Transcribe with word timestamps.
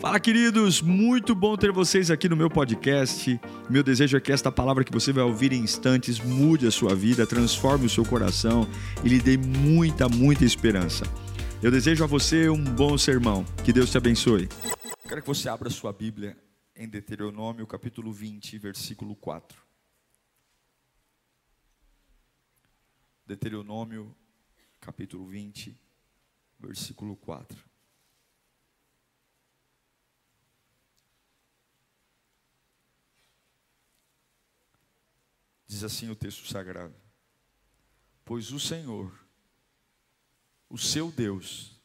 Fala, 0.00 0.20
queridos! 0.20 0.80
Muito 0.80 1.34
bom 1.34 1.56
ter 1.56 1.72
vocês 1.72 2.08
aqui 2.08 2.28
no 2.28 2.36
meu 2.36 2.48
podcast. 2.48 3.40
Meu 3.68 3.82
desejo 3.82 4.16
é 4.16 4.20
que 4.20 4.30
esta 4.30 4.50
palavra 4.52 4.84
que 4.84 4.92
você 4.92 5.12
vai 5.12 5.24
ouvir 5.24 5.52
em 5.52 5.60
instantes 5.60 6.20
mude 6.20 6.68
a 6.68 6.70
sua 6.70 6.94
vida, 6.94 7.26
transforme 7.26 7.86
o 7.86 7.90
seu 7.90 8.04
coração 8.04 8.64
e 9.04 9.08
lhe 9.08 9.18
dê 9.18 9.36
muita, 9.36 10.08
muita 10.08 10.44
esperança. 10.44 11.04
Eu 11.60 11.72
desejo 11.72 12.04
a 12.04 12.06
você 12.06 12.48
um 12.48 12.62
bom 12.62 12.96
sermão. 12.96 13.44
Que 13.64 13.72
Deus 13.72 13.90
te 13.90 13.98
abençoe. 13.98 14.48
Quero 15.08 15.20
que 15.20 15.26
você 15.26 15.48
abra 15.48 15.68
sua 15.68 15.92
Bíblia 15.92 16.36
em 16.76 16.88
Deuteronômio, 16.88 17.66
capítulo 17.66 18.12
20, 18.12 18.56
versículo 18.56 19.16
4. 19.16 19.60
Deuteronômio, 23.26 24.14
capítulo 24.80 25.26
20, 25.26 25.76
versículo 26.60 27.16
4. 27.16 27.67
Diz 35.68 35.84
assim 35.84 36.08
o 36.08 36.16
texto 36.16 36.48
sagrado: 36.48 36.94
Pois 38.24 38.50
o 38.50 38.58
Senhor, 38.58 39.12
o 40.68 40.78
seu 40.78 41.12
Deus, 41.12 41.78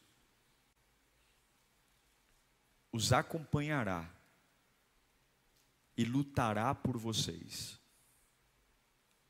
os 2.90 3.12
acompanhará 3.12 4.10
e 5.96 6.04
lutará 6.04 6.74
por 6.74 6.96
vocês 6.96 7.78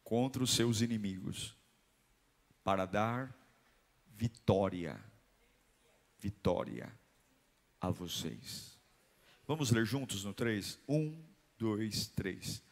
contra 0.05 0.43
os 0.43 0.55
seus 0.55 0.81
inimigos, 0.81 1.57
para 2.63 2.87
dar 2.87 3.35
vitória, 4.07 5.03
vitória 6.19 6.95
a 7.81 7.91
vocês. 7.91 8.79
Vamos 9.47 9.71
ler 9.71 9.85
juntos 9.85 10.25
no 10.25 10.33
3? 10.33 10.79
1, 10.89 11.25
2, 11.59 12.07
3. 12.09 12.63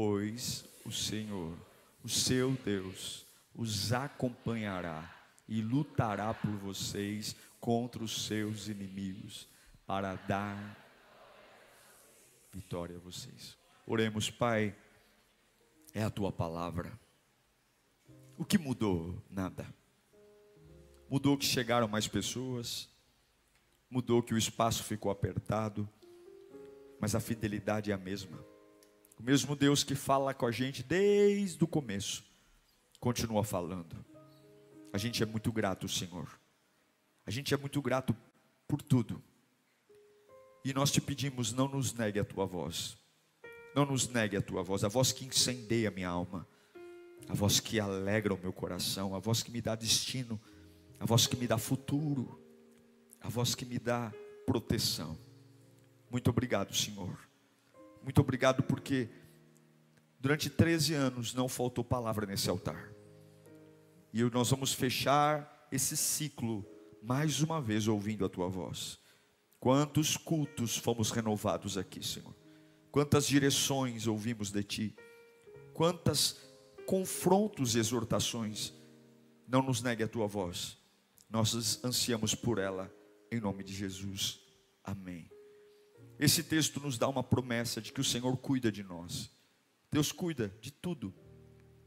Pois 0.00 0.64
o 0.84 0.92
Senhor, 0.92 1.58
o 2.04 2.08
seu 2.08 2.52
Deus, 2.52 3.26
os 3.52 3.92
acompanhará 3.92 5.12
e 5.48 5.60
lutará 5.60 6.32
por 6.32 6.52
vocês 6.52 7.34
contra 7.58 8.04
os 8.04 8.26
seus 8.26 8.68
inimigos, 8.68 9.48
para 9.84 10.14
dar 10.14 10.56
vitória 12.52 12.94
a 12.94 13.00
vocês. 13.00 13.58
Oremos, 13.84 14.30
Pai, 14.30 14.72
é 15.92 16.04
a 16.04 16.10
tua 16.10 16.30
palavra. 16.30 16.96
O 18.36 18.44
que 18.44 18.56
mudou? 18.56 19.20
Nada. 19.28 19.66
Mudou 21.10 21.36
que 21.36 21.44
chegaram 21.44 21.88
mais 21.88 22.06
pessoas, 22.06 22.88
mudou 23.90 24.22
que 24.22 24.32
o 24.32 24.38
espaço 24.38 24.84
ficou 24.84 25.10
apertado, 25.10 25.88
mas 27.00 27.16
a 27.16 27.20
fidelidade 27.20 27.90
é 27.90 27.94
a 27.94 27.98
mesma. 27.98 28.38
O 29.18 29.22
mesmo 29.22 29.56
Deus 29.56 29.82
que 29.82 29.94
fala 29.94 30.32
com 30.32 30.46
a 30.46 30.50
gente 30.50 30.82
desde 30.82 31.62
o 31.62 31.66
começo, 31.66 32.24
continua 33.00 33.42
falando. 33.42 34.04
A 34.92 34.98
gente 34.98 35.22
é 35.22 35.26
muito 35.26 35.50
grato, 35.52 35.88
Senhor. 35.88 36.28
A 37.26 37.30
gente 37.30 37.52
é 37.52 37.56
muito 37.56 37.82
grato 37.82 38.16
por 38.66 38.80
tudo. 38.80 39.22
E 40.64 40.72
nós 40.72 40.90
te 40.90 41.00
pedimos, 41.00 41.52
não 41.52 41.68
nos 41.68 41.92
negue 41.92 42.20
a 42.20 42.24
tua 42.24 42.46
voz. 42.46 42.96
Não 43.74 43.84
nos 43.84 44.08
negue 44.08 44.36
a 44.36 44.42
tua 44.42 44.62
voz, 44.62 44.82
a 44.82 44.88
voz 44.88 45.12
que 45.12 45.24
incendeia 45.24 45.88
a 45.88 45.92
minha 45.92 46.08
alma, 46.08 46.46
a 47.28 47.34
voz 47.34 47.60
que 47.60 47.78
alegra 47.78 48.34
o 48.34 48.38
meu 48.38 48.52
coração, 48.52 49.14
a 49.14 49.18
voz 49.18 49.42
que 49.42 49.50
me 49.50 49.60
dá 49.60 49.74
destino, 49.74 50.40
a 50.98 51.04
voz 51.04 51.26
que 51.26 51.36
me 51.36 51.46
dá 51.46 51.58
futuro, 51.58 52.40
a 53.20 53.28
voz 53.28 53.54
que 53.54 53.64
me 53.64 53.78
dá 53.78 54.12
proteção. 54.46 55.18
Muito 56.10 56.30
obrigado, 56.30 56.74
Senhor. 56.74 57.27
Muito 58.08 58.22
obrigado 58.22 58.62
porque 58.62 59.06
durante 60.18 60.48
13 60.48 60.94
anos 60.94 61.34
não 61.34 61.46
faltou 61.46 61.84
palavra 61.84 62.24
nesse 62.24 62.48
altar. 62.48 62.90
E 64.14 64.22
nós 64.30 64.48
vamos 64.48 64.72
fechar 64.72 65.68
esse 65.70 65.94
ciclo 65.94 66.64
mais 67.02 67.42
uma 67.42 67.60
vez 67.60 67.86
ouvindo 67.86 68.24
a 68.24 68.28
tua 68.30 68.48
voz. 68.48 68.98
Quantos 69.60 70.16
cultos 70.16 70.74
fomos 70.74 71.10
renovados 71.10 71.76
aqui, 71.76 72.02
Senhor. 72.02 72.34
Quantas 72.90 73.26
direções 73.26 74.06
ouvimos 74.06 74.50
de 74.50 74.62
ti. 74.62 74.96
Quantas 75.74 76.40
confrontos 76.86 77.74
e 77.74 77.78
exortações. 77.78 78.72
Não 79.46 79.60
nos 79.60 79.82
negue 79.82 80.02
a 80.02 80.08
tua 80.08 80.26
voz. 80.26 80.78
Nós 81.28 81.84
ansiamos 81.84 82.34
por 82.34 82.56
ela 82.56 82.90
em 83.30 83.38
nome 83.38 83.62
de 83.62 83.74
Jesus. 83.74 84.40
Amém. 84.82 85.28
Esse 86.18 86.42
texto 86.42 86.80
nos 86.80 86.98
dá 86.98 87.08
uma 87.08 87.22
promessa 87.22 87.80
de 87.80 87.92
que 87.92 88.00
o 88.00 88.04
Senhor 88.04 88.36
cuida 88.36 88.72
de 88.72 88.82
nós. 88.82 89.30
Deus 89.90 90.10
cuida 90.10 90.52
de 90.60 90.70
tudo. 90.70 91.14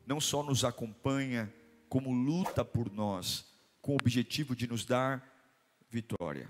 Não 0.06 0.22
só 0.22 0.42
nos 0.42 0.64
acompanha, 0.64 1.53
como 1.90 2.14
luta 2.14 2.64
por 2.64 2.91
nós, 2.91 3.46
com 3.81 3.91
o 3.94 3.96
objetivo 3.96 4.56
de 4.56 4.68
nos 4.68 4.86
dar 4.86 5.28
vitória. 5.90 6.50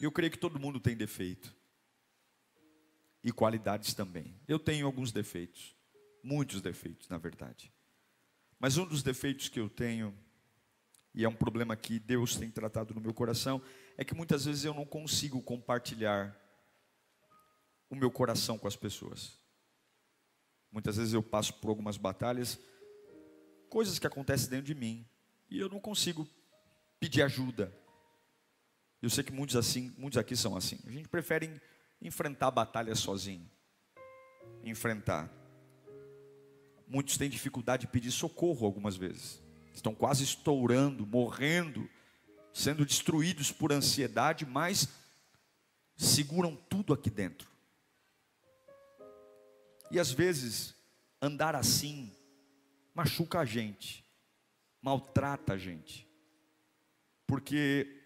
Eu 0.00 0.10
creio 0.10 0.32
que 0.32 0.38
todo 0.38 0.58
mundo 0.58 0.80
tem 0.80 0.96
defeito. 0.96 1.54
E 3.22 3.30
qualidades 3.30 3.94
também. 3.94 4.34
Eu 4.48 4.58
tenho 4.58 4.84
alguns 4.84 5.12
defeitos. 5.12 5.76
Muitos 6.24 6.60
defeitos, 6.60 7.08
na 7.08 7.18
verdade. 7.18 7.72
Mas 8.58 8.76
um 8.76 8.84
dos 8.86 9.02
defeitos 9.02 9.48
que 9.48 9.60
eu 9.60 9.68
tenho, 9.68 10.12
e 11.14 11.24
é 11.24 11.28
um 11.28 11.34
problema 11.34 11.76
que 11.76 12.00
Deus 12.00 12.34
tem 12.34 12.50
tratado 12.50 12.94
no 12.94 13.00
meu 13.00 13.14
coração, 13.14 13.62
é 13.96 14.04
que 14.04 14.14
muitas 14.14 14.44
vezes 14.44 14.64
eu 14.64 14.74
não 14.74 14.84
consigo 14.84 15.40
compartilhar 15.42 16.36
o 17.90 17.94
meu 17.94 18.10
coração 18.10 18.58
com 18.58 18.66
as 18.66 18.76
pessoas. 18.76 19.38
Muitas 20.70 20.96
vezes 20.96 21.12
eu 21.12 21.22
passo 21.22 21.52
por 21.54 21.68
algumas 21.68 21.98
batalhas, 21.98 22.58
coisas 23.68 23.98
que 23.98 24.06
acontecem 24.06 24.48
dentro 24.48 24.66
de 24.66 24.74
mim, 24.74 25.06
e 25.50 25.60
eu 25.60 25.68
não 25.68 25.78
consigo 25.78 26.26
pedir 26.98 27.22
ajuda. 27.22 27.70
Eu 29.02 29.10
sei 29.10 29.22
que 29.22 29.32
muitos 29.32 29.56
assim, 29.56 29.92
muitos 29.98 30.16
aqui 30.16 30.34
são 30.34 30.56
assim. 30.56 30.78
A 30.86 30.90
gente 30.90 31.08
prefere 31.08 31.60
enfrentar 32.00 32.46
a 32.46 32.52
batalha 32.52 32.94
sozinho. 32.94 33.50
Enfrentar. 34.64 35.30
Muitos 36.86 37.18
têm 37.18 37.28
dificuldade 37.28 37.82
de 37.82 37.92
pedir 37.92 38.12
socorro 38.12 38.64
algumas 38.64 38.96
vezes. 38.96 39.42
Estão 39.74 39.94
quase 39.94 40.24
estourando, 40.24 41.06
morrendo 41.06 41.88
sendo 42.52 42.84
destruídos 42.84 43.50
por 43.50 43.72
ansiedade, 43.72 44.44
mas 44.44 44.88
seguram 45.96 46.56
tudo 46.56 46.92
aqui 46.92 47.10
dentro. 47.10 47.50
E 49.90 49.98
às 49.98 50.10
vezes, 50.10 50.74
andar 51.20 51.54
assim 51.54 52.12
machuca 52.94 53.40
a 53.40 53.44
gente, 53.44 54.04
maltrata 54.80 55.54
a 55.54 55.58
gente, 55.58 56.06
porque 57.26 58.02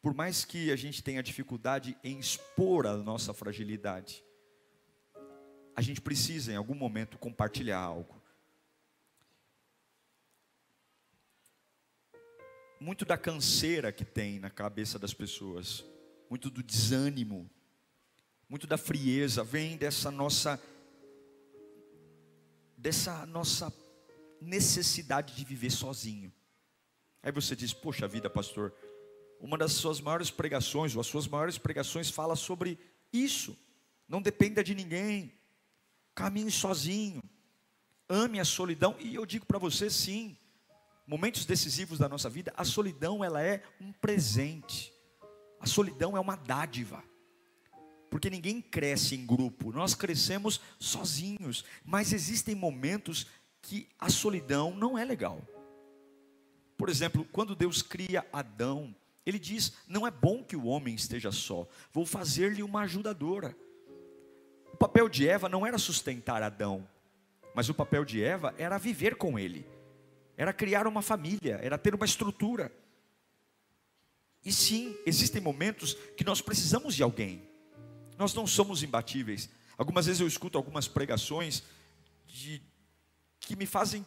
por 0.00 0.14
mais 0.14 0.44
que 0.44 0.70
a 0.70 0.76
gente 0.76 1.02
tenha 1.02 1.22
dificuldade 1.22 1.96
em 2.02 2.18
expor 2.18 2.86
a 2.86 2.96
nossa 2.96 3.34
fragilidade, 3.34 4.24
a 5.76 5.82
gente 5.82 6.00
precisa 6.00 6.52
em 6.52 6.56
algum 6.56 6.74
momento 6.74 7.18
compartilhar 7.18 7.78
algo. 7.78 8.17
Muito 12.80 13.04
da 13.04 13.16
canseira 13.16 13.90
que 13.90 14.04
tem 14.04 14.38
na 14.38 14.50
cabeça 14.50 14.98
das 14.98 15.12
pessoas, 15.12 15.84
muito 16.30 16.50
do 16.50 16.62
desânimo, 16.62 17.50
muito 18.48 18.66
da 18.66 18.78
frieza, 18.78 19.42
vem 19.42 19.76
dessa 19.76 20.10
nossa 20.10 20.60
dessa 22.76 23.26
nossa 23.26 23.72
necessidade 24.40 25.34
de 25.34 25.44
viver 25.44 25.70
sozinho. 25.70 26.32
Aí 27.22 27.32
você 27.32 27.56
diz: 27.56 27.72
"Poxa 27.72 28.06
vida, 28.06 28.30
pastor, 28.30 28.72
uma 29.40 29.58
das 29.58 29.72
suas 29.72 30.00
maiores 30.00 30.30
pregações, 30.30 30.94
ou 30.94 31.00
as 31.00 31.06
suas 31.06 31.26
maiores 31.26 31.58
pregações 31.58 32.08
fala 32.10 32.36
sobre 32.36 32.78
isso. 33.12 33.56
Não 34.06 34.22
dependa 34.22 34.62
de 34.62 34.74
ninguém. 34.74 35.32
Caminhe 36.14 36.50
sozinho. 36.50 37.22
Ame 38.08 38.38
a 38.38 38.44
solidão". 38.44 38.96
E 39.00 39.16
eu 39.16 39.26
digo 39.26 39.44
para 39.44 39.58
você, 39.58 39.90
sim, 39.90 40.38
momentos 41.08 41.46
decisivos 41.46 41.98
da 41.98 42.06
nossa 42.06 42.28
vida, 42.28 42.52
a 42.54 42.64
solidão 42.64 43.24
ela 43.24 43.42
é 43.42 43.62
um 43.80 43.90
presente. 43.92 44.92
A 45.58 45.66
solidão 45.66 46.14
é 46.14 46.20
uma 46.20 46.36
dádiva. 46.36 47.02
Porque 48.10 48.28
ninguém 48.28 48.60
cresce 48.60 49.14
em 49.14 49.24
grupo, 49.24 49.72
nós 49.72 49.94
crescemos 49.94 50.60
sozinhos, 50.78 51.64
mas 51.82 52.12
existem 52.12 52.54
momentos 52.54 53.26
que 53.62 53.88
a 53.98 54.10
solidão 54.10 54.74
não 54.74 54.98
é 54.98 55.04
legal. 55.04 55.40
Por 56.76 56.90
exemplo, 56.90 57.26
quando 57.32 57.56
Deus 57.56 57.82
cria 57.82 58.26
Adão, 58.32 58.94
ele 59.26 59.38
diz: 59.38 59.74
Não 59.86 60.06
é 60.06 60.10
bom 60.10 60.44
que 60.44 60.56
o 60.56 60.66
homem 60.66 60.94
esteja 60.94 61.32
só, 61.32 61.66
vou 61.92 62.06
fazer-lhe 62.06 62.62
uma 62.62 62.82
ajudadora. 62.82 63.56
O 64.72 64.76
papel 64.76 65.08
de 65.08 65.28
Eva 65.28 65.48
não 65.48 65.66
era 65.66 65.76
sustentar 65.76 66.42
Adão, 66.42 66.88
mas 67.54 67.68
o 67.68 67.74
papel 67.74 68.04
de 68.04 68.22
Eva 68.22 68.54
era 68.58 68.78
viver 68.78 69.16
com 69.16 69.38
ele 69.38 69.66
era 70.38 70.52
criar 70.52 70.86
uma 70.86 71.02
família, 71.02 71.58
era 71.60 71.76
ter 71.76 71.96
uma 71.96 72.04
estrutura. 72.04 72.72
E 74.44 74.52
sim, 74.52 74.96
existem 75.04 75.42
momentos 75.42 75.94
que 76.16 76.22
nós 76.22 76.40
precisamos 76.40 76.94
de 76.94 77.02
alguém. 77.02 77.42
Nós 78.16 78.32
não 78.32 78.46
somos 78.46 78.84
imbatíveis. 78.84 79.50
Algumas 79.76 80.06
vezes 80.06 80.20
eu 80.20 80.28
escuto 80.28 80.56
algumas 80.56 80.86
pregações 80.86 81.64
de, 82.24 82.62
que 83.40 83.56
me 83.56 83.66
fazem 83.66 84.06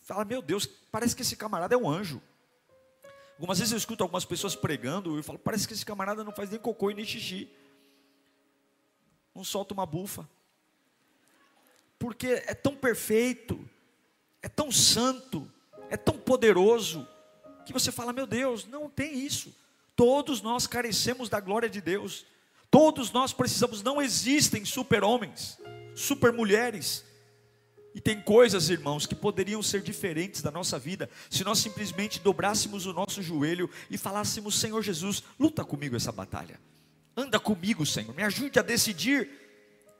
falar: 0.00 0.24
Meu 0.24 0.40
Deus, 0.40 0.66
parece 0.66 1.14
que 1.14 1.20
esse 1.20 1.36
camarada 1.36 1.74
é 1.74 1.78
um 1.78 1.88
anjo. 1.88 2.22
Algumas 3.34 3.58
vezes 3.58 3.72
eu 3.72 3.78
escuto 3.78 4.02
algumas 4.02 4.24
pessoas 4.24 4.56
pregando 4.56 5.14
e 5.14 5.18
eu 5.18 5.22
falo: 5.22 5.38
Parece 5.38 5.68
que 5.68 5.74
esse 5.74 5.84
camarada 5.84 6.24
não 6.24 6.32
faz 6.32 6.48
nem 6.48 6.58
cocô 6.58 6.90
e 6.90 6.94
nem 6.94 7.04
xixi. 7.04 7.50
Não 9.34 9.44
solta 9.44 9.74
uma 9.74 9.84
bufa. 9.84 10.26
Porque 11.98 12.42
é 12.46 12.54
tão 12.54 12.74
perfeito, 12.74 13.68
é 14.42 14.48
tão 14.48 14.70
santo, 14.72 15.50
é 15.88 15.96
tão 15.96 16.18
poderoso, 16.18 17.06
que 17.64 17.72
você 17.72 17.92
fala: 17.92 18.12
Meu 18.12 18.26
Deus, 18.26 18.66
não 18.66 18.90
tem 18.90 19.24
isso. 19.24 19.54
Todos 19.94 20.42
nós 20.42 20.66
carecemos 20.66 21.28
da 21.28 21.40
glória 21.40 21.68
de 21.68 21.80
Deus. 21.80 22.26
Todos 22.70 23.12
nós 23.12 23.32
precisamos, 23.32 23.82
não 23.82 24.00
existem 24.00 24.64
super-homens, 24.64 25.58
super-mulheres. 25.94 27.04
E 27.94 28.00
tem 28.00 28.22
coisas, 28.22 28.70
irmãos, 28.70 29.04
que 29.04 29.14
poderiam 29.14 29.62
ser 29.62 29.82
diferentes 29.82 30.40
da 30.40 30.50
nossa 30.50 30.78
vida 30.78 31.10
se 31.28 31.44
nós 31.44 31.58
simplesmente 31.58 32.20
dobrássemos 32.20 32.86
o 32.86 32.92
nosso 32.92 33.22
joelho 33.22 33.68
e 33.90 33.98
falássemos: 33.98 34.58
Senhor 34.58 34.82
Jesus, 34.82 35.22
luta 35.38 35.64
comigo 35.64 35.94
essa 35.94 36.10
batalha. 36.10 36.58
Anda 37.14 37.38
comigo, 37.38 37.84
Senhor, 37.84 38.14
me 38.14 38.22
ajude 38.22 38.58
a 38.58 38.62
decidir 38.62 39.41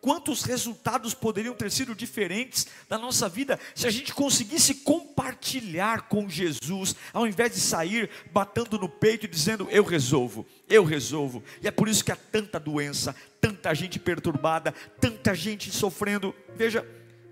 quantos 0.02 0.42
resultados 0.42 1.14
poderiam 1.14 1.54
ter 1.54 1.70
sido 1.70 1.94
diferentes 1.94 2.66
da 2.88 2.98
nossa 2.98 3.28
vida 3.28 3.58
se 3.72 3.86
a 3.86 3.90
gente 3.90 4.12
conseguisse 4.12 4.74
compartilhar 4.74 6.08
com 6.08 6.28
Jesus, 6.28 6.96
ao 7.12 7.24
invés 7.24 7.54
de 7.54 7.60
sair 7.60 8.10
batendo 8.32 8.78
no 8.78 8.88
peito 8.88 9.24
e 9.24 9.28
dizendo: 9.28 9.68
Eu 9.70 9.84
resolvo, 9.84 10.44
eu 10.68 10.82
resolvo. 10.84 11.42
E 11.62 11.68
é 11.68 11.70
por 11.70 11.88
isso 11.88 12.04
que 12.04 12.10
há 12.10 12.16
tanta 12.16 12.58
doença, 12.58 13.14
tanta 13.40 13.72
gente 13.72 14.00
perturbada, 14.00 14.72
tanta 15.00 15.34
gente 15.34 15.70
sofrendo. 15.70 16.34
Veja, 16.56 16.84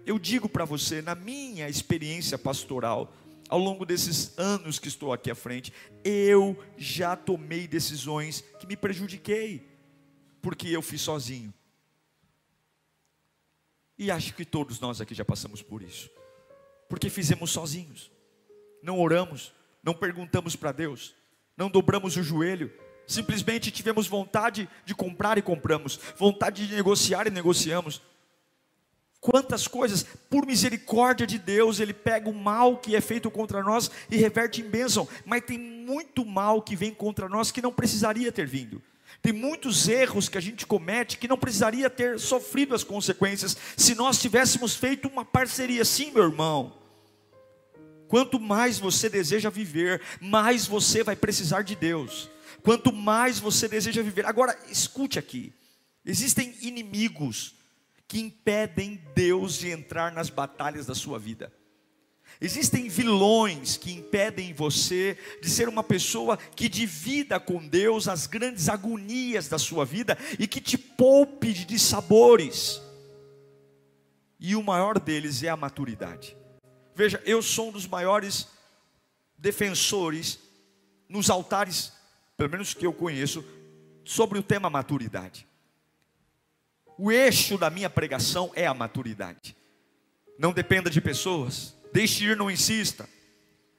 eu 0.06 0.16
digo 0.18 0.48
para 0.48 0.64
você, 0.64 1.02
na 1.02 1.16
minha 1.16 1.68
experiência 1.68 2.38
pastoral, 2.38 3.12
ao 3.48 3.58
longo 3.58 3.84
desses 3.84 4.38
anos 4.38 4.78
que 4.78 4.86
estou 4.86 5.12
aqui 5.12 5.28
à 5.28 5.34
frente, 5.34 5.72
eu 6.04 6.56
já 6.78 7.16
tomei 7.16 7.66
decisões 7.66 8.44
que 8.60 8.66
me 8.66 8.76
prejudiquei, 8.76 9.68
porque 10.40 10.68
eu 10.68 10.80
fiz 10.80 11.00
sozinho 11.00 11.52
e 14.00 14.10
acho 14.10 14.32
que 14.32 14.46
todos 14.46 14.80
nós 14.80 14.98
aqui 14.98 15.14
já 15.14 15.26
passamos 15.26 15.60
por 15.60 15.82
isso. 15.82 16.08
Porque 16.88 17.10
fizemos 17.10 17.50
sozinhos. 17.50 18.10
Não 18.82 18.98
oramos, 18.98 19.52
não 19.82 19.92
perguntamos 19.92 20.56
para 20.56 20.72
Deus, 20.72 21.14
não 21.54 21.68
dobramos 21.68 22.16
o 22.16 22.22
joelho, 22.22 22.72
simplesmente 23.06 23.70
tivemos 23.70 24.06
vontade 24.06 24.66
de 24.86 24.94
comprar 24.94 25.36
e 25.36 25.42
compramos, 25.42 26.00
vontade 26.16 26.66
de 26.66 26.74
negociar 26.74 27.26
e 27.26 27.30
negociamos. 27.30 28.00
Quantas 29.20 29.68
coisas, 29.68 30.02
por 30.30 30.46
misericórdia 30.46 31.26
de 31.26 31.38
Deus, 31.38 31.78
Ele 31.78 31.92
pega 31.92 32.30
o 32.30 32.34
mal 32.34 32.78
que 32.78 32.96
é 32.96 33.02
feito 33.02 33.30
contra 33.30 33.62
nós 33.62 33.90
e 34.10 34.16
reverte 34.16 34.62
em 34.62 34.70
bênção, 34.70 35.06
mas 35.26 35.44
tem 35.44 35.58
muito 35.58 36.24
mal 36.24 36.62
que 36.62 36.74
vem 36.74 36.94
contra 36.94 37.28
nós 37.28 37.50
que 37.50 37.60
não 37.60 37.70
precisaria 37.70 38.32
ter 38.32 38.46
vindo. 38.46 38.82
Tem 39.22 39.32
muitos 39.32 39.86
erros 39.86 40.28
que 40.28 40.38
a 40.38 40.40
gente 40.40 40.66
comete 40.66 41.18
que 41.18 41.28
não 41.28 41.36
precisaria 41.36 41.90
ter 41.90 42.18
sofrido 42.18 42.74
as 42.74 42.82
consequências 42.82 43.56
se 43.76 43.94
nós 43.94 44.18
tivéssemos 44.18 44.74
feito 44.74 45.08
uma 45.08 45.24
parceria. 45.24 45.84
Sim, 45.84 46.10
meu 46.10 46.24
irmão. 46.24 46.78
Quanto 48.08 48.40
mais 48.40 48.78
você 48.78 49.08
deseja 49.08 49.50
viver, 49.50 50.02
mais 50.20 50.66
você 50.66 51.04
vai 51.04 51.14
precisar 51.14 51.62
de 51.62 51.76
Deus. 51.76 52.30
Quanto 52.62 52.92
mais 52.92 53.38
você 53.38 53.68
deseja 53.68 54.02
viver. 54.02 54.26
Agora, 54.26 54.58
escute 54.68 55.18
aqui: 55.18 55.52
existem 56.04 56.54
inimigos 56.62 57.54
que 58.08 58.18
impedem 58.18 59.00
Deus 59.14 59.56
de 59.56 59.68
entrar 59.68 60.12
nas 60.12 60.30
batalhas 60.30 60.86
da 60.86 60.94
sua 60.94 61.18
vida. 61.18 61.52
Existem 62.40 62.88
vilões 62.88 63.76
que 63.76 63.92
impedem 63.92 64.54
você 64.54 65.18
de 65.42 65.50
ser 65.50 65.68
uma 65.68 65.84
pessoa 65.84 66.38
que 66.38 66.70
divida 66.70 67.38
com 67.38 67.68
Deus 67.68 68.08
as 68.08 68.26
grandes 68.26 68.68
agonias 68.70 69.46
da 69.46 69.58
sua 69.58 69.84
vida 69.84 70.16
e 70.38 70.46
que 70.46 70.60
te 70.60 70.78
poupe 70.78 71.52
de 71.52 71.78
sabores. 71.78 72.80
E 74.38 74.56
o 74.56 74.62
maior 74.62 74.98
deles 74.98 75.42
é 75.42 75.50
a 75.50 75.56
maturidade. 75.56 76.34
Veja, 76.94 77.22
eu 77.26 77.42
sou 77.42 77.68
um 77.68 77.72
dos 77.72 77.86
maiores 77.86 78.48
defensores 79.36 80.38
nos 81.06 81.28
altares, 81.28 81.92
pelo 82.38 82.50
menos 82.50 82.72
que 82.72 82.86
eu 82.86 82.92
conheço, 82.92 83.44
sobre 84.02 84.38
o 84.38 84.42
tema 84.42 84.70
maturidade. 84.70 85.46
O 86.96 87.12
eixo 87.12 87.58
da 87.58 87.68
minha 87.68 87.90
pregação 87.90 88.50
é 88.54 88.66
a 88.66 88.72
maturidade. 88.72 89.54
Não 90.38 90.52
dependa 90.52 90.88
de 90.88 91.02
pessoas, 91.02 91.74
Deixe 91.92 92.24
ir, 92.24 92.36
não 92.36 92.50
insista. 92.50 93.08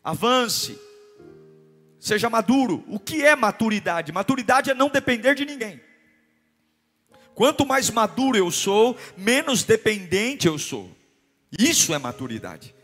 Avance. 0.04 0.80
Seja 2.00 2.30
maduro. 2.30 2.84
O 2.88 3.00
que 3.00 3.24
é 3.24 3.36
maturidade? 3.36 4.12
Maturidade 4.12 4.72
é 4.72 4.74
não 4.74 4.90
depender 4.90 5.36
de 5.36 5.46
ninguém. 5.46 5.80
Quanto 7.34 7.66
mais 7.66 7.90
maduro 7.90 8.38
eu 8.38 8.52
sou, 8.52 8.98
menos 9.16 9.64
dependente 9.64 10.48
eu 10.48 10.58
sou. 10.58 10.90
Isso 11.58 11.94
é 11.94 11.98
maturidade. 11.98 12.76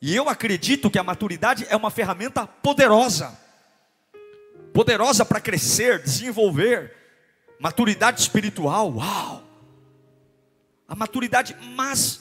E 0.00 0.14
eu 0.14 0.28
acredito 0.28 0.90
que 0.90 0.98
a 0.98 1.02
maturidade 1.02 1.66
é 1.68 1.76
uma 1.76 1.90
ferramenta 1.90 2.46
poderosa 2.46 3.36
poderosa 4.78 5.24
para 5.24 5.40
crescer, 5.40 6.00
desenvolver. 6.00 6.94
Maturidade 7.58 8.20
espiritual, 8.20 8.94
uau! 8.94 9.42
A 10.86 10.94
maturidade, 10.94 11.56
mas 11.74 12.20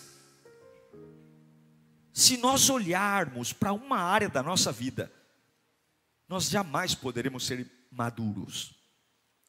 se 2.17 2.35
nós 2.35 2.67
olharmos 2.67 3.53
para 3.53 3.71
uma 3.71 3.99
área 3.99 4.27
da 4.27 4.41
nossa 4.41 4.71
vida, 4.71 5.11
nós 6.27 6.49
jamais 6.49 6.95
poderemos 6.95 7.45
ser 7.45 7.69
maduros. 7.91 8.73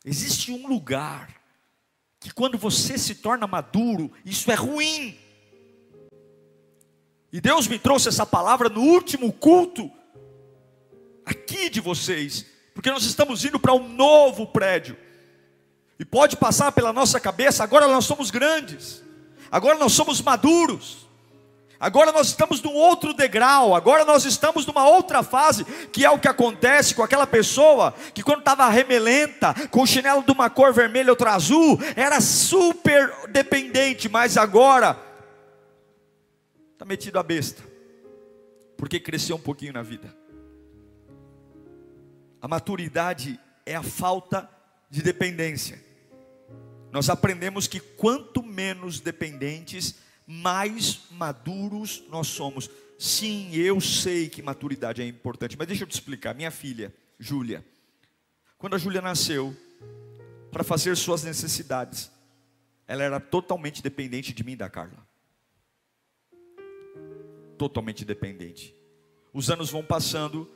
Existe 0.04 0.52
um 0.52 0.68
lugar 0.68 1.34
que 2.20 2.30
quando 2.30 2.58
você 2.58 2.98
se 2.98 3.14
torna 3.14 3.46
maduro, 3.46 4.12
isso 4.22 4.52
é 4.52 4.54
ruim. 4.54 5.18
E 7.32 7.40
Deus 7.40 7.66
me 7.66 7.78
trouxe 7.78 8.10
essa 8.10 8.26
palavra 8.26 8.68
no 8.68 8.82
último 8.82 9.32
culto 9.32 9.90
aqui 11.24 11.70
de 11.70 11.80
vocês, 11.80 12.44
porque 12.74 12.90
nós 12.90 13.04
estamos 13.04 13.46
indo 13.46 13.58
para 13.58 13.72
um 13.72 13.88
novo 13.88 14.46
prédio. 14.46 14.94
E 15.98 16.04
pode 16.04 16.36
passar 16.36 16.70
pela 16.72 16.92
nossa 16.92 17.18
cabeça, 17.18 17.64
agora 17.64 17.88
nós 17.88 18.04
somos 18.04 18.30
grandes. 18.30 19.02
Agora 19.50 19.78
nós 19.78 19.94
somos 19.94 20.20
maduros. 20.20 21.07
Agora 21.80 22.10
nós 22.10 22.28
estamos 22.28 22.60
num 22.60 22.74
outro 22.74 23.14
degrau, 23.14 23.72
agora 23.72 24.04
nós 24.04 24.24
estamos 24.24 24.66
numa 24.66 24.88
outra 24.88 25.22
fase, 25.22 25.64
que 25.92 26.04
é 26.04 26.10
o 26.10 26.18
que 26.18 26.26
acontece 26.26 26.92
com 26.92 27.04
aquela 27.04 27.26
pessoa 27.26 27.92
que 28.12 28.22
quando 28.22 28.40
estava 28.40 28.68
remelenta, 28.68 29.54
com 29.68 29.82
o 29.82 29.86
chinelo 29.86 30.24
de 30.24 30.32
uma 30.32 30.50
cor 30.50 30.72
vermelha 30.72 31.10
outra 31.10 31.34
azul, 31.34 31.78
era 31.94 32.20
super 32.20 33.28
dependente, 33.28 34.08
mas 34.08 34.36
agora 34.36 34.98
está 36.72 36.84
metido 36.84 37.16
a 37.16 37.22
besta, 37.22 37.62
porque 38.76 38.98
cresceu 38.98 39.36
um 39.36 39.40
pouquinho 39.40 39.72
na 39.72 39.82
vida. 39.82 40.12
A 42.42 42.48
maturidade 42.48 43.38
é 43.64 43.76
a 43.76 43.82
falta 43.84 44.48
de 44.90 45.00
dependência. 45.00 45.80
Nós 46.90 47.08
aprendemos 47.08 47.68
que 47.68 47.78
quanto 47.78 48.42
menos 48.42 48.98
dependentes, 48.98 49.96
mais 50.30 51.00
maduros 51.10 52.04
nós 52.10 52.26
somos. 52.26 52.68
Sim, 52.98 53.50
eu 53.54 53.80
sei 53.80 54.28
que 54.28 54.42
maturidade 54.42 55.00
é 55.00 55.06
importante, 55.06 55.56
mas 55.56 55.66
deixa 55.66 55.84
eu 55.84 55.88
te 55.88 55.94
explicar. 55.94 56.34
Minha 56.34 56.50
filha, 56.50 56.94
Júlia, 57.18 57.64
quando 58.58 58.74
a 58.74 58.78
Júlia 58.78 59.00
nasceu, 59.00 59.56
para 60.52 60.62
fazer 60.62 60.94
suas 60.96 61.24
necessidades, 61.24 62.10
ela 62.86 63.02
era 63.02 63.18
totalmente 63.18 63.82
dependente 63.82 64.34
de 64.34 64.44
mim 64.44 64.52
e 64.52 64.56
da 64.56 64.68
Carla. 64.68 65.06
Totalmente 67.56 68.04
dependente. 68.04 68.74
Os 69.32 69.50
anos 69.50 69.70
vão 69.70 69.82
passando, 69.82 70.50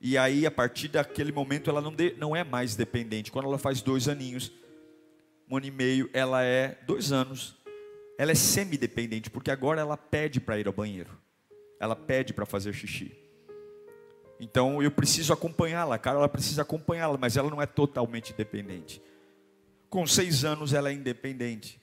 e 0.00 0.16
aí, 0.16 0.46
a 0.46 0.50
partir 0.50 0.88
daquele 0.88 1.32
momento, 1.32 1.68
ela 1.68 1.82
não, 1.82 1.94
de, 1.94 2.14
não 2.14 2.34
é 2.34 2.44
mais 2.44 2.76
dependente. 2.76 3.30
Quando 3.30 3.46
ela 3.46 3.58
faz 3.58 3.82
dois 3.82 4.08
aninhos, 4.08 4.52
um 5.50 5.56
ano 5.56 5.66
e 5.66 5.70
meio, 5.70 6.08
ela 6.12 6.42
é 6.42 6.78
dois 6.86 7.10
anos, 7.12 7.57
ela 8.18 8.32
é 8.32 8.34
semi-dependente, 8.34 9.30
porque 9.30 9.50
agora 9.50 9.80
ela 9.80 9.96
pede 9.96 10.40
para 10.40 10.58
ir 10.58 10.66
ao 10.66 10.72
banheiro. 10.72 11.16
Ela 11.78 11.94
pede 11.94 12.34
para 12.34 12.44
fazer 12.44 12.72
xixi. 12.72 13.16
Então 14.40 14.82
eu 14.82 14.90
preciso 14.90 15.32
acompanhá-la, 15.32 15.98
cara 15.98 16.18
ela 16.18 16.28
precisa 16.28 16.62
acompanhá-la, 16.62 17.16
mas 17.16 17.36
ela 17.36 17.48
não 17.48 17.62
é 17.62 17.66
totalmente 17.66 18.32
dependente. 18.32 19.00
Com 19.88 20.04
seis 20.04 20.44
anos 20.44 20.72
ela 20.72 20.90
é 20.90 20.92
independente. 20.92 21.80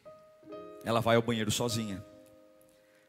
Ela 0.83 0.99
vai 0.99 1.15
ao 1.15 1.21
banheiro 1.21 1.49
sozinha. 1.49 2.03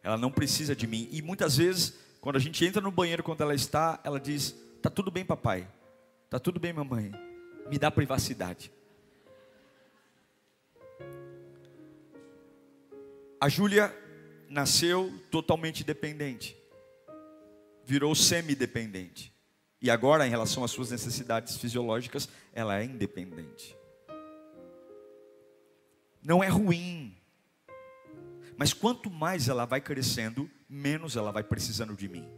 Ela 0.05 0.17
não 0.17 0.31
precisa 0.31 0.75
de 0.75 0.87
mim. 0.87 1.09
E 1.11 1.21
muitas 1.21 1.57
vezes, 1.57 1.99
quando 2.21 2.37
a 2.37 2.41
gente 2.41 2.65
entra 2.65 2.81
no 2.81 2.93
banheiro 2.93 3.25
quando 3.25 3.41
ela 3.41 3.55
está, 3.55 4.01
ela 4.05 4.21
diz: 4.21 4.57
Tá 4.81 4.89
tudo 4.89 5.11
bem, 5.11 5.25
papai. 5.25 5.69
Tá 6.31 6.39
tudo 6.39 6.61
bem, 6.61 6.73
mamãe. 6.73 7.13
Me 7.69 7.77
dá 7.77 7.91
privacidade. 7.91 8.73
A 13.47 13.49
Júlia 13.49 13.97
nasceu 14.49 15.09
totalmente 15.31 15.85
dependente, 15.85 16.57
virou 17.85 18.13
semi-dependente. 18.13 19.33
E 19.81 19.89
agora, 19.89 20.27
em 20.27 20.31
relação 20.31 20.65
às 20.65 20.73
suas 20.73 20.91
necessidades 20.91 21.57
fisiológicas, 21.57 22.29
ela 22.53 22.81
é 22.81 22.85
independente. 22.85 23.77
Não 26.21 26.43
é 26.43 26.49
ruim, 26.49 27.17
mas 28.57 28.73
quanto 28.73 29.09
mais 29.09 29.49
ela 29.49 29.65
vai 29.65 29.81
crescendo, 29.81 30.51
menos 30.69 31.15
ela 31.15 31.31
vai 31.31 31.45
precisando 31.45 31.95
de 31.95 32.09
mim. 32.09 32.29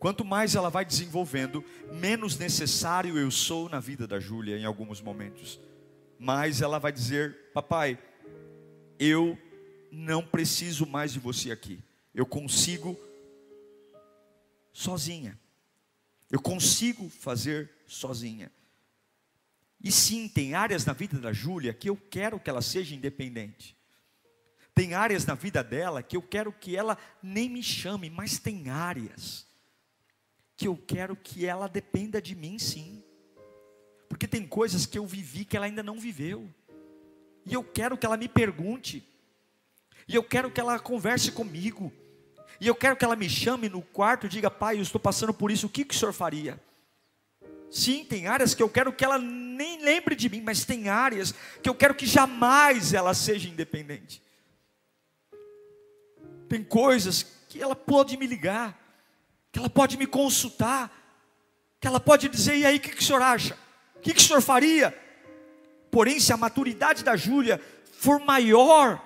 Quanto 0.00 0.24
mais 0.24 0.56
ela 0.56 0.70
vai 0.70 0.84
desenvolvendo, 0.84 1.64
menos 1.92 2.36
necessário 2.36 3.16
eu 3.16 3.30
sou 3.30 3.68
na 3.68 3.78
vida 3.78 4.08
da 4.08 4.18
Júlia 4.18 4.58
em 4.58 4.64
alguns 4.64 5.00
momentos. 5.00 5.60
Mais 6.18 6.60
ela 6.60 6.80
vai 6.80 6.90
dizer: 6.90 7.52
Papai, 7.54 7.96
eu 8.98 9.38
não 9.94 10.26
preciso 10.26 10.86
mais 10.86 11.12
de 11.12 11.18
você 11.18 11.50
aqui. 11.50 11.78
Eu 12.14 12.26
consigo 12.26 12.98
sozinha. 14.72 15.38
Eu 16.30 16.40
consigo 16.40 17.08
fazer 17.08 17.70
sozinha. 17.86 18.50
E 19.82 19.92
sim, 19.92 20.28
tem 20.28 20.54
áreas 20.54 20.84
na 20.84 20.92
vida 20.92 21.18
da 21.18 21.32
Júlia 21.32 21.74
que 21.74 21.88
eu 21.88 21.96
quero 21.96 22.40
que 22.40 22.50
ela 22.50 22.62
seja 22.62 22.94
independente. 22.94 23.76
Tem 24.74 24.94
áreas 24.94 25.24
na 25.24 25.34
vida 25.34 25.62
dela 25.62 26.02
que 26.02 26.16
eu 26.16 26.22
quero 26.22 26.52
que 26.52 26.76
ela 26.76 26.98
nem 27.22 27.48
me 27.48 27.62
chame, 27.62 28.10
mas 28.10 28.38
tem 28.38 28.70
áreas 28.70 29.46
que 30.56 30.66
eu 30.66 30.76
quero 30.76 31.14
que 31.14 31.46
ela 31.46 31.68
dependa 31.68 32.20
de 32.20 32.34
mim 32.34 32.58
sim. 32.58 33.02
Porque 34.08 34.26
tem 34.26 34.46
coisas 34.46 34.86
que 34.86 34.98
eu 34.98 35.06
vivi 35.06 35.44
que 35.44 35.56
ela 35.56 35.66
ainda 35.66 35.82
não 35.82 35.98
viveu. 35.98 36.52
E 37.46 37.52
eu 37.52 37.62
quero 37.62 37.96
que 37.96 38.06
ela 38.06 38.16
me 38.16 38.28
pergunte. 38.28 39.06
E 40.06 40.14
eu 40.14 40.22
quero 40.22 40.50
que 40.50 40.60
ela 40.60 40.78
converse 40.78 41.32
comigo. 41.32 41.92
E 42.60 42.68
eu 42.68 42.74
quero 42.74 42.96
que 42.96 43.04
ela 43.04 43.16
me 43.16 43.28
chame 43.28 43.68
no 43.68 43.82
quarto 43.82 44.26
e 44.26 44.28
diga: 44.28 44.50
Pai, 44.50 44.76
eu 44.76 44.82
estou 44.82 45.00
passando 45.00 45.34
por 45.34 45.50
isso, 45.50 45.66
o 45.66 45.70
que, 45.70 45.84
que 45.84 45.94
o 45.94 45.98
senhor 45.98 46.12
faria? 46.12 46.60
Sim, 47.70 48.04
tem 48.04 48.28
áreas 48.28 48.54
que 48.54 48.62
eu 48.62 48.68
quero 48.68 48.92
que 48.92 49.04
ela 49.04 49.18
nem 49.18 49.82
lembre 49.82 50.14
de 50.14 50.28
mim, 50.28 50.40
mas 50.40 50.64
tem 50.64 50.88
áreas 50.88 51.34
que 51.62 51.68
eu 51.68 51.74
quero 51.74 51.94
que 51.94 52.06
jamais 52.06 52.92
ela 52.92 53.12
seja 53.14 53.48
independente. 53.48 54.22
Tem 56.48 56.62
coisas 56.62 57.26
que 57.48 57.60
ela 57.60 57.74
pode 57.74 58.16
me 58.16 58.26
ligar, 58.26 58.78
que 59.50 59.58
ela 59.58 59.68
pode 59.68 59.96
me 59.96 60.06
consultar, 60.06 60.90
que 61.80 61.88
ela 61.88 61.98
pode 61.98 62.28
dizer: 62.28 62.56
e 62.56 62.64
aí, 62.64 62.76
o 62.76 62.80
que, 62.80 62.90
que 62.90 63.02
o 63.02 63.04
senhor 63.04 63.22
acha? 63.22 63.58
O 63.96 64.00
que, 64.00 64.14
que 64.14 64.20
o 64.20 64.24
senhor 64.24 64.40
faria? 64.40 64.96
Porém, 65.90 66.20
se 66.20 66.32
a 66.32 66.36
maturidade 66.36 67.02
da 67.02 67.16
Júlia 67.16 67.60
for 67.98 68.20
maior 68.20 69.00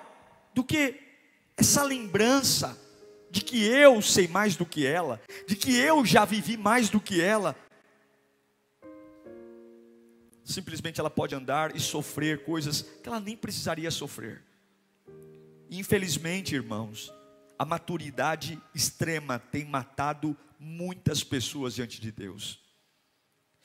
do 0.59 0.63
que 0.65 0.99
essa 1.55 1.83
lembrança 1.83 2.77
de 3.31 3.39
que 3.39 3.63
eu 3.63 4.01
sei 4.01 4.27
mais 4.27 4.57
do 4.57 4.65
que 4.65 4.85
ela, 4.85 5.21
de 5.47 5.55
que 5.55 5.73
eu 5.73 6.03
já 6.03 6.25
vivi 6.25 6.57
mais 6.57 6.89
do 6.89 6.99
que 6.99 7.21
ela. 7.21 7.55
Simplesmente 10.43 10.99
ela 10.99 11.09
pode 11.09 11.33
andar 11.33 11.73
e 11.77 11.79
sofrer 11.79 12.43
coisas 12.43 12.81
que 12.81 13.07
ela 13.07 13.21
nem 13.21 13.37
precisaria 13.37 13.89
sofrer. 13.89 14.43
Infelizmente, 15.71 16.55
irmãos, 16.55 17.13
a 17.57 17.63
maturidade 17.63 18.61
extrema 18.75 19.39
tem 19.39 19.63
matado 19.63 20.35
muitas 20.59 21.23
pessoas 21.23 21.73
diante 21.73 22.01
de 22.01 22.11
Deus. 22.11 22.59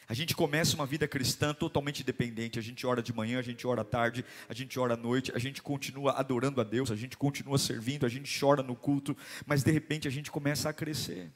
A 0.09 0.15
gente 0.15 0.35
começa 0.35 0.75
uma 0.75 0.87
vida 0.87 1.09
cristã 1.09 1.55
totalmente 1.55 2.05
dependente. 2.05 2.59
A 2.59 2.63
gente 2.63 2.87
ora 2.87 3.03
de 3.03 3.13
manhã, 3.13 3.39
a 3.39 3.43
gente 3.43 3.67
ora 3.67 3.83
à 3.83 3.85
tarde, 3.85 4.25
a 4.49 4.55
gente 4.55 4.79
ora 4.79 4.95
à 4.95 4.97
noite, 4.97 5.33
a 5.35 5.39
gente 5.39 5.63
continua 5.63 6.13
adorando 6.13 6.61
a 6.61 6.65
Deus, 6.65 6.91
a 6.91 6.97
gente 6.97 7.17
continua 7.17 7.59
servindo, 7.59 8.05
a 8.05 8.09
gente 8.09 8.39
chora 8.39 8.63
no 8.63 8.77
culto, 8.77 9.17
mas 9.47 9.63
de 9.63 9.71
repente 9.71 10.07
a 10.07 10.11
gente 10.11 10.31
começa 10.31 10.69
a 10.69 10.73
crescer 10.73 11.31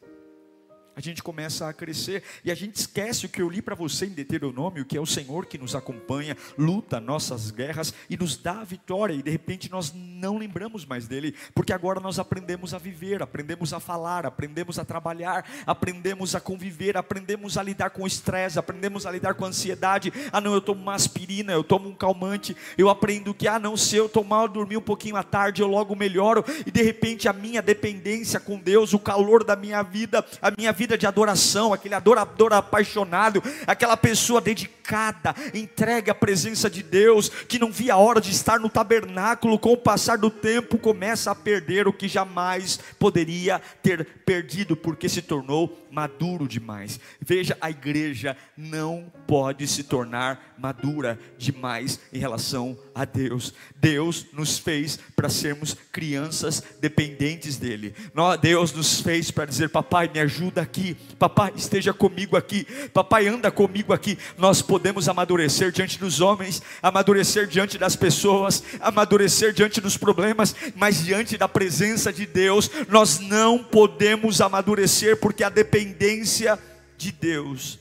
a 0.98 1.00
gente 1.00 1.22
começa 1.22 1.68
a 1.68 1.72
crescer 1.72 2.24
e 2.44 2.50
a 2.50 2.56
gente 2.56 2.74
esquece 2.74 3.24
o 3.24 3.28
que 3.28 3.40
eu 3.40 3.48
li 3.48 3.62
para 3.62 3.76
você 3.76 4.06
em 4.06 4.08
Deuteronômio, 4.08 4.84
que 4.84 4.96
é 4.96 5.00
o 5.00 5.06
Senhor 5.06 5.46
que 5.46 5.56
nos 5.56 5.76
acompanha, 5.76 6.36
luta 6.58 6.98
nossas 6.98 7.52
guerras 7.52 7.94
e 8.10 8.16
nos 8.16 8.36
dá 8.36 8.62
a 8.62 8.64
vitória, 8.64 9.14
e 9.14 9.22
de 9.22 9.30
repente 9.30 9.70
nós 9.70 9.92
não 9.94 10.38
lembramos 10.38 10.84
mais 10.84 11.06
dele, 11.06 11.36
porque 11.54 11.72
agora 11.72 12.00
nós 12.00 12.18
aprendemos 12.18 12.74
a 12.74 12.78
viver, 12.78 13.22
aprendemos 13.22 13.72
a 13.72 13.78
falar, 13.78 14.26
aprendemos 14.26 14.76
a 14.76 14.84
trabalhar, 14.84 15.48
aprendemos 15.64 16.34
a 16.34 16.40
conviver, 16.40 16.96
aprendemos 16.96 17.56
a 17.56 17.62
lidar 17.62 17.90
com 17.90 18.02
o 18.02 18.06
estresse, 18.06 18.58
aprendemos 18.58 19.06
a 19.06 19.12
lidar 19.12 19.34
com 19.34 19.44
a 19.44 19.48
ansiedade. 19.48 20.12
Ah, 20.32 20.40
não, 20.40 20.52
eu 20.52 20.60
tomo 20.60 20.82
uma 20.82 20.96
aspirina, 20.96 21.52
eu 21.52 21.62
tomo 21.62 21.88
um 21.88 21.94
calmante, 21.94 22.56
eu 22.76 22.90
aprendo 22.90 23.32
que, 23.32 23.46
ah, 23.46 23.60
não, 23.60 23.76
se 23.76 23.94
eu 23.94 24.08
tomar, 24.08 24.48
dormir 24.48 24.76
um 24.76 24.82
pouquinho 24.82 25.14
à 25.14 25.22
tarde, 25.22 25.62
eu 25.62 25.68
logo 25.68 25.94
melhoro, 25.94 26.44
e 26.66 26.72
de 26.72 26.82
repente 26.82 27.28
a 27.28 27.32
minha 27.32 27.62
dependência 27.62 28.40
com 28.40 28.58
Deus, 28.58 28.92
o 28.92 28.98
calor 28.98 29.44
da 29.44 29.54
minha 29.54 29.80
vida, 29.84 30.26
a 30.42 30.50
minha 30.50 30.72
vida 30.72 30.87
vida 30.88 30.96
de 30.96 31.06
adoração, 31.06 31.74
aquele 31.74 31.94
adorador 31.94 32.54
apaixonado, 32.54 33.42
aquela 33.66 33.94
pessoa 33.94 34.40
dedicada, 34.40 35.34
entregue 35.52 36.10
à 36.10 36.14
presença 36.14 36.70
de 36.70 36.82
Deus, 36.82 37.28
que 37.28 37.58
não 37.58 37.70
via 37.70 37.92
a 37.92 37.98
hora 37.98 38.22
de 38.22 38.30
estar 38.30 38.58
no 38.58 38.70
tabernáculo, 38.70 39.58
com 39.58 39.72
o 39.72 39.76
passar 39.76 40.16
do 40.16 40.30
tempo 40.30 40.78
começa 40.78 41.30
a 41.30 41.34
perder 41.34 41.86
o 41.86 41.92
que 41.92 42.08
jamais 42.08 42.80
poderia 42.98 43.60
ter 43.82 44.02
perdido, 44.24 44.74
porque 44.74 45.10
se 45.10 45.20
tornou 45.20 45.86
maduro 45.90 46.48
demais. 46.48 46.98
Veja, 47.20 47.56
a 47.60 47.70
igreja 47.70 48.34
não 48.56 49.12
pode 49.26 49.68
se 49.68 49.84
tornar 49.84 50.54
madura 50.58 51.18
demais 51.36 52.00
em 52.10 52.18
relação 52.18 52.78
a 52.87 52.87
Deus. 53.04 53.54
Deus 53.76 54.26
nos 54.32 54.58
fez 54.58 54.98
para 55.14 55.28
sermos 55.28 55.76
crianças 55.92 56.62
dependentes 56.80 57.56
dele. 57.56 57.94
Deus 58.40 58.72
nos 58.72 59.00
fez 59.00 59.30
para 59.30 59.44
dizer: 59.44 59.68
Papai, 59.68 60.08
me 60.12 60.20
ajuda 60.20 60.62
aqui. 60.62 60.96
Papai, 61.18 61.52
esteja 61.56 61.92
comigo 61.92 62.36
aqui. 62.36 62.64
Papai, 62.92 63.26
anda 63.26 63.50
comigo 63.50 63.92
aqui. 63.92 64.18
Nós 64.36 64.62
podemos 64.62 65.08
amadurecer 65.08 65.72
diante 65.72 65.98
dos 65.98 66.20
homens, 66.20 66.62
amadurecer 66.82 67.46
diante 67.46 67.78
das 67.78 67.96
pessoas, 67.96 68.62
amadurecer 68.80 69.52
diante 69.52 69.80
dos 69.80 69.96
problemas, 69.96 70.54
mas 70.74 71.04
diante 71.04 71.36
da 71.36 71.48
presença 71.48 72.12
de 72.12 72.26
Deus, 72.26 72.70
nós 72.88 73.18
não 73.18 73.62
podemos 73.62 74.40
amadurecer 74.40 75.18
porque 75.18 75.44
a 75.44 75.48
dependência 75.48 76.58
de 76.96 77.12
Deus, 77.12 77.78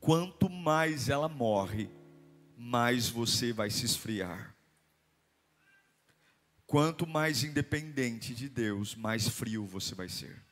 quanto 0.00 0.48
mais 0.48 1.08
ela 1.08 1.28
morre, 1.28 1.88
mais 2.72 3.06
você 3.06 3.52
vai 3.52 3.68
se 3.68 3.84
esfriar. 3.84 4.56
Quanto 6.66 7.06
mais 7.06 7.44
independente 7.44 8.34
de 8.34 8.48
Deus, 8.48 8.94
mais 8.94 9.28
frio 9.28 9.66
você 9.66 9.94
vai 9.94 10.08
ser. 10.08 10.42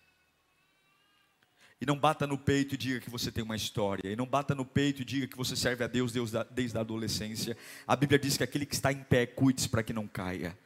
E 1.80 1.86
não 1.86 1.98
bata 1.98 2.26
no 2.26 2.36
peito 2.36 2.74
e 2.74 2.76
diga 2.76 3.00
que 3.00 3.08
você 3.08 3.32
tem 3.32 3.42
uma 3.42 3.56
história. 3.56 4.12
E 4.12 4.14
não 4.14 4.26
bata 4.26 4.54
no 4.54 4.66
peito 4.66 5.00
e 5.00 5.04
diga 5.04 5.26
que 5.26 5.36
você 5.36 5.56
serve 5.56 5.82
a 5.82 5.86
Deus, 5.86 6.12
desde 6.50 6.76
a 6.76 6.82
adolescência. 6.82 7.56
A 7.86 7.96
Bíblia 7.96 8.18
diz 8.18 8.36
que 8.36 8.44
aquele 8.44 8.66
que 8.66 8.74
está 8.74 8.92
em 8.92 9.02
pé, 9.02 9.24
cuide-se 9.24 9.70
para 9.70 9.82
que 9.82 9.94
não 9.94 10.06
caia. 10.06 10.58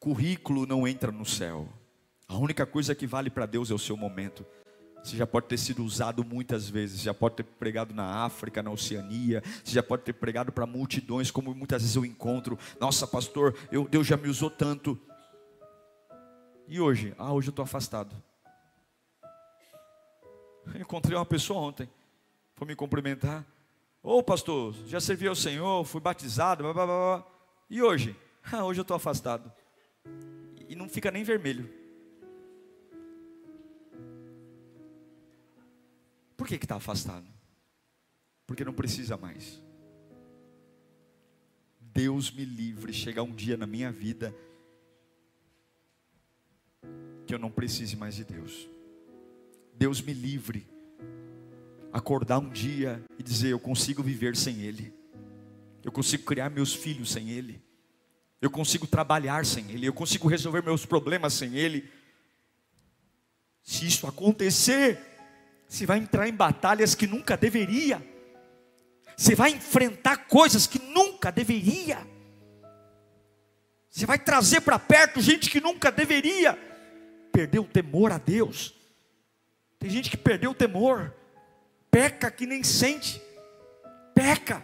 Currículo 0.00 0.66
não 0.66 0.88
entra 0.88 1.12
no 1.12 1.24
céu. 1.24 1.72
A 2.26 2.36
única 2.36 2.66
coisa 2.66 2.92
que 2.92 3.06
vale 3.06 3.30
para 3.30 3.46
Deus 3.46 3.70
é 3.70 3.74
o 3.74 3.78
seu 3.78 3.96
momento. 3.96 4.44
Você 5.02 5.16
já 5.16 5.26
pode 5.26 5.46
ter 5.46 5.58
sido 5.58 5.84
usado 5.84 6.24
muitas 6.24 6.68
vezes, 6.68 7.00
já 7.00 7.12
pode 7.12 7.36
ter 7.36 7.42
pregado 7.42 7.92
na 7.92 8.24
África, 8.24 8.62
na 8.62 8.70
Oceania, 8.70 9.42
você 9.64 9.72
já 9.74 9.82
pode 9.82 10.04
ter 10.04 10.12
pregado 10.12 10.52
para 10.52 10.64
multidões, 10.64 11.30
como 11.30 11.52
muitas 11.54 11.82
vezes 11.82 11.96
eu 11.96 12.04
encontro. 12.04 12.56
Nossa, 12.78 13.06
pastor, 13.06 13.56
eu, 13.70 13.88
Deus 13.88 14.06
já 14.06 14.16
me 14.16 14.28
usou 14.28 14.48
tanto. 14.48 14.98
E 16.68 16.80
hoje? 16.80 17.12
Ah, 17.18 17.32
hoje 17.32 17.48
eu 17.48 17.52
estou 17.52 17.64
afastado. 17.64 18.14
Eu 20.72 20.80
encontrei 20.80 21.16
uma 21.16 21.26
pessoa 21.26 21.60
ontem, 21.60 21.90
foi 22.54 22.66
me 22.68 22.76
cumprimentar. 22.76 23.44
Ô 24.04 24.18
oh, 24.18 24.22
pastor, 24.22 24.74
já 24.86 25.00
servi 25.00 25.26
ao 25.26 25.34
Senhor, 25.34 25.84
fui 25.84 26.00
batizado, 26.00 26.62
blá, 26.62 26.72
blá, 26.72 26.86
blá. 26.86 27.26
e 27.68 27.82
hoje? 27.82 28.16
Ah, 28.52 28.64
hoje 28.64 28.80
eu 28.80 28.82
estou 28.82 28.96
afastado. 28.96 29.52
E 30.68 30.74
não 30.74 30.88
fica 30.88 31.10
nem 31.10 31.24
vermelho. 31.24 31.81
Por 36.42 36.48
que 36.48 36.56
está 36.56 36.74
afastado? 36.74 37.24
Porque 38.48 38.64
não 38.64 38.72
precisa 38.72 39.16
mais. 39.16 39.62
Deus 41.80 42.32
me 42.32 42.44
livre 42.44 42.92
chegar 42.92 43.22
um 43.22 43.32
dia 43.32 43.56
na 43.56 43.64
minha 43.64 43.92
vida 43.92 44.34
que 47.24 47.32
eu 47.32 47.38
não 47.38 47.48
precise 47.48 47.94
mais 47.94 48.16
de 48.16 48.24
Deus. 48.24 48.68
Deus 49.74 50.00
me 50.00 50.12
livre 50.12 50.66
acordar 51.92 52.40
um 52.40 52.50
dia 52.50 53.04
e 53.16 53.22
dizer 53.22 53.50
eu 53.50 53.60
consigo 53.60 54.02
viver 54.02 54.34
sem 54.34 54.62
Ele. 54.62 54.92
Eu 55.84 55.92
consigo 55.92 56.24
criar 56.24 56.50
meus 56.50 56.74
filhos 56.74 57.12
sem 57.12 57.30
Ele. 57.30 57.62
Eu 58.40 58.50
consigo 58.50 58.84
trabalhar 58.84 59.46
sem 59.46 59.70
Ele. 59.70 59.86
Eu 59.86 59.94
consigo 59.94 60.26
resolver 60.26 60.60
meus 60.60 60.84
problemas 60.84 61.34
sem 61.34 61.54
Ele. 61.54 61.88
Se 63.62 63.86
isso 63.86 64.08
acontecer, 64.08 65.11
Você 65.72 65.86
vai 65.86 65.96
entrar 65.96 66.28
em 66.28 66.34
batalhas 66.34 66.94
que 66.94 67.06
nunca 67.06 67.34
deveria. 67.34 68.06
Você 69.16 69.34
vai 69.34 69.52
enfrentar 69.52 70.28
coisas 70.28 70.66
que 70.66 70.78
nunca 70.78 71.32
deveria. 71.32 72.06
Você 73.88 74.04
vai 74.04 74.18
trazer 74.18 74.60
para 74.60 74.78
perto 74.78 75.18
gente 75.18 75.48
que 75.48 75.62
nunca 75.62 75.90
deveria. 75.90 76.58
Perdeu 77.32 77.62
o 77.62 77.66
temor 77.66 78.12
a 78.12 78.18
Deus. 78.18 78.74
Tem 79.78 79.88
gente 79.88 80.10
que 80.10 80.16
perdeu 80.18 80.50
o 80.50 80.54
temor. 80.54 81.10
Peca 81.90 82.30
que 82.30 82.44
nem 82.44 82.62
sente. 82.62 83.22
Peca. 84.14 84.62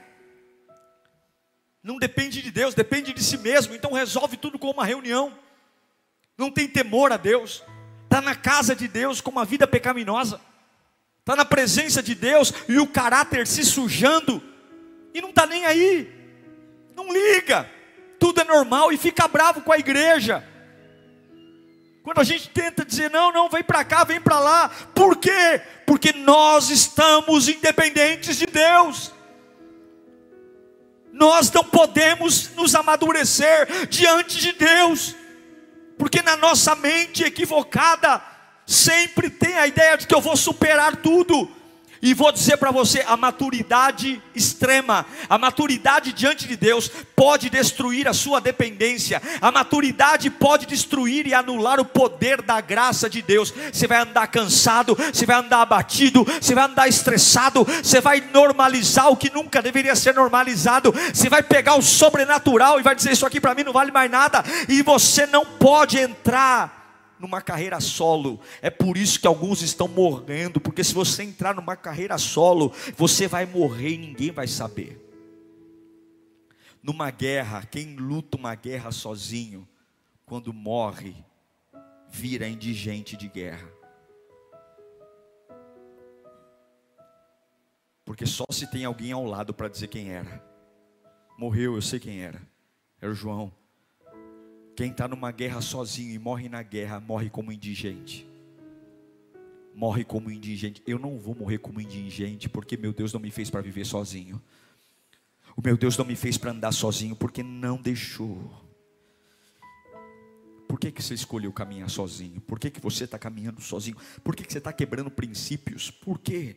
Não 1.82 1.96
depende 1.96 2.42
de 2.42 2.50
Deus, 2.50 2.74
depende 2.74 3.14
de 3.14 3.24
si 3.24 3.38
mesmo. 3.38 3.74
Então 3.74 3.94
resolve 3.94 4.36
tudo 4.36 4.58
com 4.58 4.70
uma 4.70 4.84
reunião. 4.84 5.32
Não 6.36 6.50
tem 6.50 6.68
temor 6.68 7.12
a 7.12 7.16
Deus. 7.16 7.64
Está 8.04 8.20
na 8.20 8.36
casa 8.36 8.76
de 8.76 8.86
Deus 8.86 9.22
com 9.22 9.30
uma 9.30 9.46
vida 9.46 9.66
pecaminosa. 9.66 10.46
Está 11.28 11.36
na 11.36 11.44
presença 11.44 12.02
de 12.02 12.14
Deus 12.14 12.54
e 12.66 12.78
o 12.78 12.86
caráter 12.86 13.46
se 13.46 13.62
sujando. 13.62 14.42
E 15.12 15.20
não 15.20 15.28
está 15.28 15.46
nem 15.46 15.66
aí. 15.66 16.10
Não 16.96 17.12
liga 17.12 17.68
tudo 18.18 18.40
é 18.40 18.44
normal 18.44 18.92
e 18.92 18.98
fica 18.98 19.28
bravo 19.28 19.60
com 19.60 19.72
a 19.72 19.78
igreja. 19.78 20.44
Quando 22.02 22.20
a 22.20 22.24
gente 22.24 22.48
tenta 22.48 22.84
dizer, 22.84 23.10
não, 23.10 23.32
não, 23.32 23.48
vem 23.48 23.62
para 23.62 23.84
cá, 23.84 24.02
vem 24.02 24.20
para 24.20 24.38
lá, 24.38 24.70
por 24.94 25.16
quê? 25.16 25.60
Porque 25.86 26.12
nós 26.12 26.70
estamos 26.70 27.48
independentes 27.48 28.36
de 28.36 28.46
Deus. 28.46 29.12
Nós 31.12 31.50
não 31.52 31.64
podemos 31.64 32.50
nos 32.54 32.74
amadurecer 32.74 33.88
diante 33.88 34.38
de 34.38 34.52
Deus, 34.52 35.14
porque 35.98 36.22
na 36.22 36.36
nossa 36.36 36.74
mente 36.74 37.24
equivocada, 37.24 38.22
sempre 38.68 39.30
tem 39.30 39.56
a 39.56 39.66
ideia 39.66 39.96
de 39.96 40.06
que 40.06 40.14
eu 40.14 40.20
vou 40.20 40.36
superar 40.36 40.96
tudo, 40.96 41.50
e 42.00 42.14
vou 42.14 42.30
dizer 42.30 42.56
para 42.58 42.70
você: 42.70 43.02
a 43.06 43.16
maturidade 43.16 44.22
extrema, 44.34 45.04
a 45.28 45.36
maturidade 45.36 46.12
diante 46.12 46.46
de 46.46 46.56
Deus 46.56 46.88
pode 47.16 47.50
destruir 47.50 48.06
a 48.06 48.12
sua 48.12 48.40
dependência, 48.40 49.20
a 49.40 49.50
maturidade 49.50 50.30
pode 50.30 50.66
destruir 50.66 51.26
e 51.26 51.34
anular 51.34 51.80
o 51.80 51.84
poder 51.84 52.42
da 52.42 52.60
graça 52.60 53.10
de 53.10 53.20
Deus. 53.20 53.52
Você 53.72 53.86
vai 53.86 53.98
andar 53.98 54.28
cansado, 54.28 54.94
você 54.94 55.26
vai 55.26 55.36
andar 55.36 55.62
abatido, 55.62 56.24
você 56.24 56.54
vai 56.54 56.64
andar 56.64 56.88
estressado, 56.88 57.64
você 57.64 58.00
vai 58.00 58.20
normalizar 58.32 59.10
o 59.10 59.16
que 59.16 59.32
nunca 59.32 59.60
deveria 59.60 59.96
ser 59.96 60.14
normalizado, 60.14 60.94
você 61.12 61.28
vai 61.28 61.42
pegar 61.42 61.74
o 61.74 61.82
sobrenatural 61.82 62.78
e 62.78 62.82
vai 62.82 62.94
dizer: 62.94 63.12
Isso 63.12 63.26
aqui 63.26 63.40
para 63.40 63.54
mim 63.54 63.64
não 63.64 63.72
vale 63.72 63.90
mais 63.90 64.10
nada, 64.10 64.44
e 64.68 64.82
você 64.82 65.26
não 65.26 65.44
pode 65.44 65.98
entrar 65.98 66.77
numa 67.18 67.40
carreira 67.40 67.80
solo. 67.80 68.40
É 68.62 68.70
por 68.70 68.96
isso 68.96 69.20
que 69.20 69.26
alguns 69.26 69.62
estão 69.62 69.88
morrendo, 69.88 70.60
porque 70.60 70.84
se 70.84 70.94
você 70.94 71.22
entrar 71.22 71.54
numa 71.54 71.76
carreira 71.76 72.16
solo, 72.18 72.72
você 72.96 73.26
vai 73.26 73.46
morrer 73.46 73.94
e 73.94 73.98
ninguém 73.98 74.30
vai 74.30 74.46
saber. 74.46 75.04
Numa 76.82 77.10
guerra, 77.10 77.66
quem 77.66 77.96
luta 77.96 78.36
uma 78.36 78.54
guerra 78.54 78.92
sozinho, 78.92 79.68
quando 80.24 80.52
morre, 80.52 81.14
vira 82.08 82.48
indigente 82.48 83.16
de 83.16 83.28
guerra. 83.28 83.68
Porque 88.04 88.24
só 88.24 88.44
se 88.50 88.66
tem 88.70 88.84
alguém 88.84 89.12
ao 89.12 89.24
lado 89.24 89.52
para 89.52 89.68
dizer 89.68 89.88
quem 89.88 90.10
era. 90.10 90.42
Morreu, 91.36 91.74
eu 91.74 91.82
sei 91.82 92.00
quem 92.00 92.22
era. 92.22 92.40
Era 93.00 93.10
o 93.12 93.14
João. 93.14 93.52
Quem 94.78 94.92
está 94.92 95.08
numa 95.08 95.32
guerra 95.32 95.60
sozinho 95.60 96.14
e 96.14 96.20
morre 96.20 96.48
na 96.48 96.62
guerra, 96.62 97.00
morre 97.00 97.28
como 97.28 97.50
indigente. 97.50 98.24
Morre 99.74 100.04
como 100.04 100.30
indigente. 100.30 100.80
Eu 100.86 101.00
não 101.00 101.18
vou 101.18 101.34
morrer 101.34 101.58
como 101.58 101.80
indigente, 101.80 102.48
porque 102.48 102.76
meu 102.76 102.92
Deus 102.92 103.12
não 103.12 103.18
me 103.18 103.28
fez 103.32 103.50
para 103.50 103.60
viver 103.60 103.84
sozinho. 103.84 104.40
O 105.56 105.60
meu 105.60 105.76
Deus 105.76 105.98
não 105.98 106.04
me 106.04 106.14
fez 106.14 106.38
para 106.38 106.52
andar 106.52 106.70
sozinho, 106.70 107.16
porque 107.16 107.42
não 107.42 107.76
deixou. 107.76 108.48
Por 110.68 110.78
que, 110.78 110.92
que 110.92 111.02
você 111.02 111.14
escolheu 111.14 111.52
caminhar 111.52 111.90
sozinho? 111.90 112.40
Por 112.42 112.60
que, 112.60 112.70
que 112.70 112.80
você 112.80 113.02
está 113.02 113.18
caminhando 113.18 113.60
sozinho? 113.60 113.96
Por 114.22 114.36
que, 114.36 114.44
que 114.44 114.52
você 114.52 114.58
está 114.58 114.72
quebrando 114.72 115.10
princípios? 115.10 115.90
Por 115.90 116.20
quê? 116.20 116.54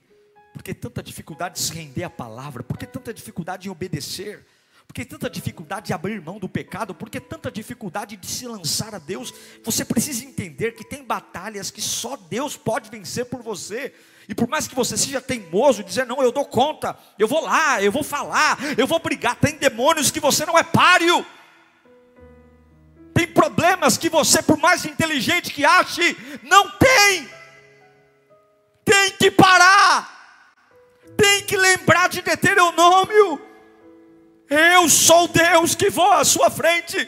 Por 0.54 0.62
que 0.62 0.76
tanta 0.76 1.02
dificuldade 1.02 1.56
de 1.56 1.62
se 1.62 1.74
render 1.74 2.04
à 2.04 2.10
palavra? 2.12 2.62
Por 2.62 2.78
que 2.78 2.86
tanta 2.86 3.12
dificuldade 3.12 3.68
em 3.68 3.72
obedecer? 3.72 4.46
Por 4.92 4.96
que 4.96 5.06
tanta 5.06 5.30
dificuldade 5.30 5.86
de 5.86 5.94
abrir 5.94 6.22
mão 6.22 6.38
do 6.38 6.50
pecado? 6.50 6.94
Por 6.94 7.10
que 7.10 7.18
tanta 7.18 7.50
dificuldade 7.50 8.18
de 8.18 8.28
se 8.28 8.46
lançar 8.46 8.94
a 8.94 9.00
Deus? 9.00 9.34
Você 9.64 9.86
precisa 9.86 10.26
entender 10.26 10.74
que 10.74 10.84
tem 10.84 11.02
batalhas 11.02 11.72
que 11.72 11.82
só 11.82 12.18
Deus 12.18 12.58
pode 12.58 12.90
vencer 12.90 13.24
por 13.24 13.42
você. 13.42 13.94
E 14.28 14.36
por 14.36 14.50
mais 14.50 14.68
que 14.68 14.76
você 14.76 14.98
seja 14.98 15.22
teimoso, 15.22 15.82
dizer 15.82 16.06
não, 16.06 16.22
eu 16.22 16.30
dou 16.30 16.44
conta, 16.44 17.00
eu 17.18 17.26
vou 17.26 17.40
lá, 17.40 17.82
eu 17.82 17.90
vou 17.90 18.04
falar, 18.04 18.58
eu 18.78 18.86
vou 18.86 19.00
brigar, 19.00 19.38
tem 19.38 19.56
demônios 19.56 20.12
que 20.12 20.20
você 20.20 20.46
não 20.46 20.58
é 20.58 20.64
páreo. 20.64 21.26
Tem 23.14 23.28
problemas 23.28 23.98
que 23.98 24.10
você, 24.10 24.44
por 24.44 24.58
mais 24.58 24.84
inteligente 24.84 25.54
que 25.54 25.64
ache, 25.64 26.18
não 26.44 26.70
tem. 26.72 27.30
Tem 28.84 29.12
que 29.12 29.32
parar. 29.32 30.44
Tem 31.16 31.46
que 31.46 31.56
lembrar 31.56 32.10
de 32.10 32.22
Deuteronômio. 32.22 33.51
Eu 34.52 34.90
sou 34.90 35.30
Deus 35.30 35.76
que 35.76 35.90
vou 35.90 36.12
à 36.12 36.26
sua 36.26 36.50
frente, 36.50 37.08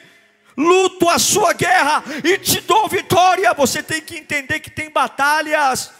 luto 0.56 1.10
a 1.10 1.19
sua 1.19 1.51
guerra 1.51 2.01
e 2.23 2.38
te 2.38 2.62
dou 2.62 2.88
vitória. 2.88 3.53
Você 3.53 3.84
tem 3.84 4.01
que 4.01 4.15
entender 4.15 4.62
que 4.62 4.69
tem 4.69 4.89
batalhas 4.89 5.91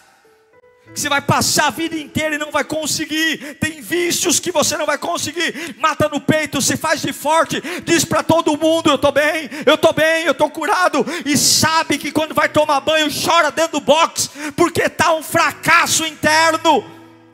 que 0.94 1.00
você 1.00 1.10
vai 1.10 1.22
passar 1.22 1.68
a 1.68 1.72
vida 1.72 1.98
inteira 1.98 2.36
e 2.36 2.38
não 2.38 2.50
vai 2.50 2.64
conseguir. 2.64 3.56
Tem 3.56 3.82
vícios 3.82 4.40
que 4.40 4.54
você 4.54 4.78
não 4.78 4.86
vai 4.86 4.98
conseguir. 4.98 5.76
Mata 5.80 6.08
no 6.08 6.22
peito, 6.22 6.62
se 6.62 6.78
faz 6.78 7.02
de 7.02 7.12
forte, 7.12 7.62
diz 7.84 8.06
para 8.06 8.24
todo 8.24 8.58
mundo: 8.58 8.90
Eu 8.90 8.96
estou 8.96 9.12
bem, 9.12 9.50
eu 9.66 9.76
estou 9.76 9.92
bem, 9.92 10.24
eu 10.24 10.32
estou 10.32 10.50
curado. 10.50 11.06
E 11.26 11.38
sabe 11.38 11.98
que 11.98 12.12
quando 12.12 12.34
vai 12.34 12.48
tomar 12.48 12.80
banho, 12.80 13.10
chora 13.12 13.52
dentro 13.52 13.80
do 13.80 13.82
box, 13.82 14.30
porque 14.56 14.84
está 14.84 15.14
um 15.14 15.24
fracasso 15.24 16.06
interno. 16.06 16.93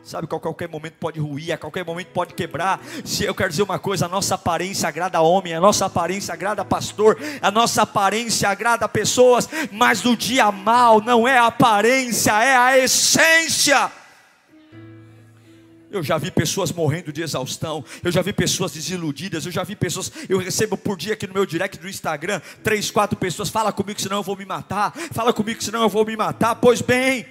Sabe, 0.10 0.26
a 0.26 0.39
qualquer 0.39 0.67
momento 0.67 0.95
pode 1.00 1.19
ruir, 1.19 1.52
a 1.52 1.58
qualquer 1.58 1.86
momento 1.86 2.08
pode 2.08 2.34
quebrar. 2.34 2.82
Se 3.06 3.26
eu 3.26 3.36
quero 3.36 3.52
dizer 3.52 3.62
uma 3.62 3.78
coisa, 3.78 4.08
a 4.08 4.10
nossa 4.10 4.34
aparência 4.34 4.89
agrada 4.89 5.22
homem, 5.22 5.54
a 5.54 5.62
nossa 5.62 5.86
aparência 5.86 6.34
agrada 6.34 6.65
pastor, 6.65 7.15
a 7.39 7.52
nossa 7.52 7.84
aparência 7.84 8.50
agrada 8.50 8.89
pessoas, 8.89 9.48
mas 9.72 10.02
no 10.02 10.17
dia 10.17 10.52
mal 10.52 11.00
não 11.00 11.28
é 11.28 11.38
a 11.38 11.45
aparência, 11.45 12.32
é 12.43 12.58
a 12.58 12.76
essência. 12.80 13.91
Eu 15.91 16.02
já 16.02 16.17
vi 16.17 16.32
pessoas 16.32 16.72
morrendo 16.72 17.13
de 17.13 17.22
exaustão, 17.22 17.86
eu 18.04 18.12
já 18.12 18.24
vi 18.24 18.34
pessoas 18.34 18.72
desiludidas, 18.72 19.45
eu 19.45 19.52
já 19.52 19.63
vi 19.63 19.76
pessoas, 19.76 20.12
eu 20.28 20.39
recebo 20.39 20.76
por 20.76 20.98
dia 20.98 21.13
aqui 21.13 21.28
no 21.28 21.36
meu 21.36 21.45
direct 21.45 21.78
do 21.78 21.88
Instagram, 21.88 22.41
três, 22.63 22.89
quatro 22.89 23.15
pessoas, 23.15 23.50
fala 23.50 23.72
comigo 23.72 24.02
senão 24.02 24.17
eu 24.17 24.24
vou 24.24 24.36
me 24.36 24.45
matar, 24.45 24.91
fala 25.12 25.32
comigo 25.32 25.63
senão 25.63 25.84
eu 25.84 25.89
vou 25.89 26.04
me 26.04 26.17
matar, 26.17 26.56
pois 26.56 26.82
bem, 26.82 27.28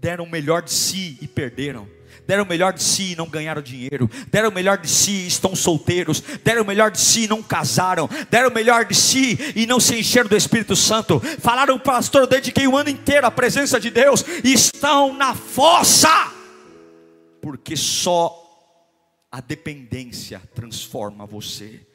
deram 0.00 0.24
o 0.24 0.30
melhor 0.30 0.62
de 0.62 0.72
si 0.72 1.18
e 1.20 1.28
perderam. 1.28 1.88
Deram 2.26 2.44
o 2.44 2.46
melhor 2.46 2.74
de 2.74 2.82
si 2.82 3.12
e 3.12 3.16
não 3.16 3.26
ganharam 3.26 3.62
dinheiro. 3.62 4.08
Deram 4.30 4.50
o 4.50 4.52
melhor 4.52 4.76
de 4.76 4.88
si 4.88 5.12
e 5.12 5.26
estão 5.26 5.56
solteiros. 5.56 6.20
Deram 6.44 6.62
o 6.62 6.66
melhor 6.66 6.90
de 6.90 7.00
si 7.00 7.24
e 7.24 7.28
não 7.28 7.42
casaram. 7.42 8.08
Deram 8.30 8.50
o 8.50 8.54
melhor 8.54 8.84
de 8.84 8.94
si 8.94 9.52
e 9.56 9.66
não 9.66 9.80
se 9.80 9.98
encheram 9.98 10.28
do 10.28 10.36
Espírito 10.36 10.76
Santo. 10.76 11.20
Falaram, 11.40 11.78
pastor, 11.78 12.22
eu 12.22 12.26
dediquei 12.26 12.66
o 12.66 12.76
ano 12.76 12.90
inteiro 12.90 13.26
à 13.26 13.30
presença 13.30 13.80
de 13.80 13.90
Deus. 13.90 14.22
E 14.44 14.52
estão 14.52 15.14
na 15.14 15.34
fossa. 15.34 16.32
Porque 17.40 17.76
só 17.76 18.44
a 19.32 19.40
dependência 19.40 20.42
transforma 20.54 21.24
você. 21.24 21.87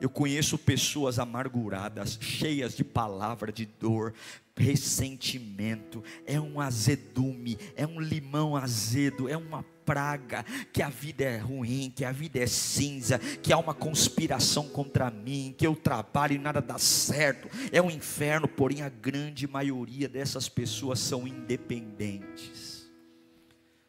Eu 0.00 0.10
conheço 0.10 0.58
pessoas 0.58 1.18
amarguradas, 1.18 2.18
cheias 2.20 2.76
de 2.76 2.84
palavra 2.84 3.50
de 3.50 3.64
dor, 3.64 4.12
ressentimento, 4.56 6.02
é 6.26 6.40
um 6.40 6.60
azedume, 6.60 7.58
é 7.76 7.86
um 7.86 8.00
limão 8.00 8.56
azedo, 8.56 9.28
é 9.28 9.36
uma 9.36 9.62
praga, 9.84 10.44
que 10.72 10.82
a 10.82 10.88
vida 10.88 11.24
é 11.24 11.38
ruim, 11.38 11.92
que 11.94 12.04
a 12.04 12.10
vida 12.10 12.40
é 12.40 12.46
cinza, 12.46 13.18
que 13.18 13.52
há 13.52 13.58
uma 13.58 13.72
conspiração 13.72 14.68
contra 14.68 15.10
mim, 15.10 15.54
que 15.56 15.66
eu 15.66 15.76
trabalho 15.76 16.34
e 16.34 16.38
nada 16.38 16.60
dá 16.60 16.78
certo, 16.78 17.48
é 17.70 17.80
um 17.80 17.90
inferno, 17.90 18.48
porém 18.48 18.82
a 18.82 18.88
grande 18.88 19.46
maioria 19.46 20.08
dessas 20.08 20.48
pessoas 20.48 20.98
são 20.98 21.26
independentes, 21.26 22.90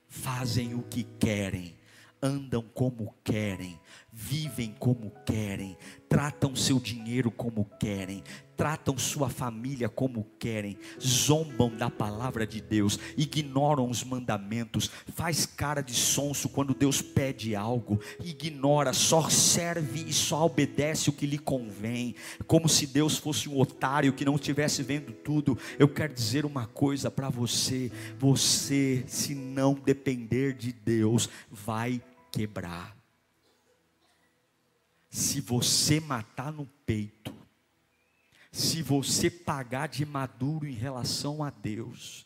fazem 0.07 0.75
o 0.75 0.83
que 0.83 1.03
querem, 1.03 1.75
andam 2.21 2.63
como 2.73 3.15
querem, 3.23 3.79
vivem 4.19 4.73
como 4.79 5.11
querem, 5.23 5.77
tratam 6.09 6.55
seu 6.55 6.79
dinheiro 6.79 7.29
como 7.29 7.63
querem, 7.79 8.23
tratam 8.57 8.97
sua 8.97 9.29
família 9.29 9.87
como 9.87 10.25
querem, 10.39 10.75
zombam 10.99 11.69
da 11.69 11.87
palavra 11.87 12.45
de 12.45 12.59
Deus, 12.59 12.97
ignoram 13.15 13.87
os 13.87 14.03
mandamentos, 14.03 14.89
faz 15.13 15.45
cara 15.45 15.81
de 15.81 15.93
sonso 15.93 16.49
quando 16.49 16.73
Deus 16.73 16.99
pede 16.99 17.55
algo, 17.55 18.01
ignora, 18.19 18.91
só 18.91 19.29
serve 19.29 20.03
e 20.07 20.11
só 20.11 20.47
obedece 20.47 21.11
o 21.11 21.13
que 21.13 21.27
lhe 21.27 21.37
convém, 21.37 22.15
como 22.47 22.67
se 22.67 22.87
Deus 22.87 23.19
fosse 23.19 23.47
um 23.47 23.59
otário 23.59 24.13
que 24.13 24.25
não 24.25 24.33
estivesse 24.33 24.81
vendo 24.81 25.13
tudo. 25.13 25.55
Eu 25.77 25.87
quero 25.87 26.11
dizer 26.11 26.43
uma 26.43 26.65
coisa 26.65 27.11
para 27.11 27.29
você: 27.29 27.91
você, 28.17 29.03
se 29.05 29.35
não 29.35 29.75
depender 29.75 30.53
de 30.53 30.73
Deus, 30.73 31.29
vai 31.51 32.01
quebrar. 32.31 32.96
Se 35.09 35.41
você 35.41 35.99
matar 35.99 36.51
no 36.51 36.65
peito, 36.85 37.35
se 38.51 38.81
você 38.81 39.29
pagar 39.29 39.87
de 39.87 40.05
maduro 40.05 40.67
em 40.67 40.73
relação 40.73 41.43
a 41.43 41.49
Deus, 41.49 42.25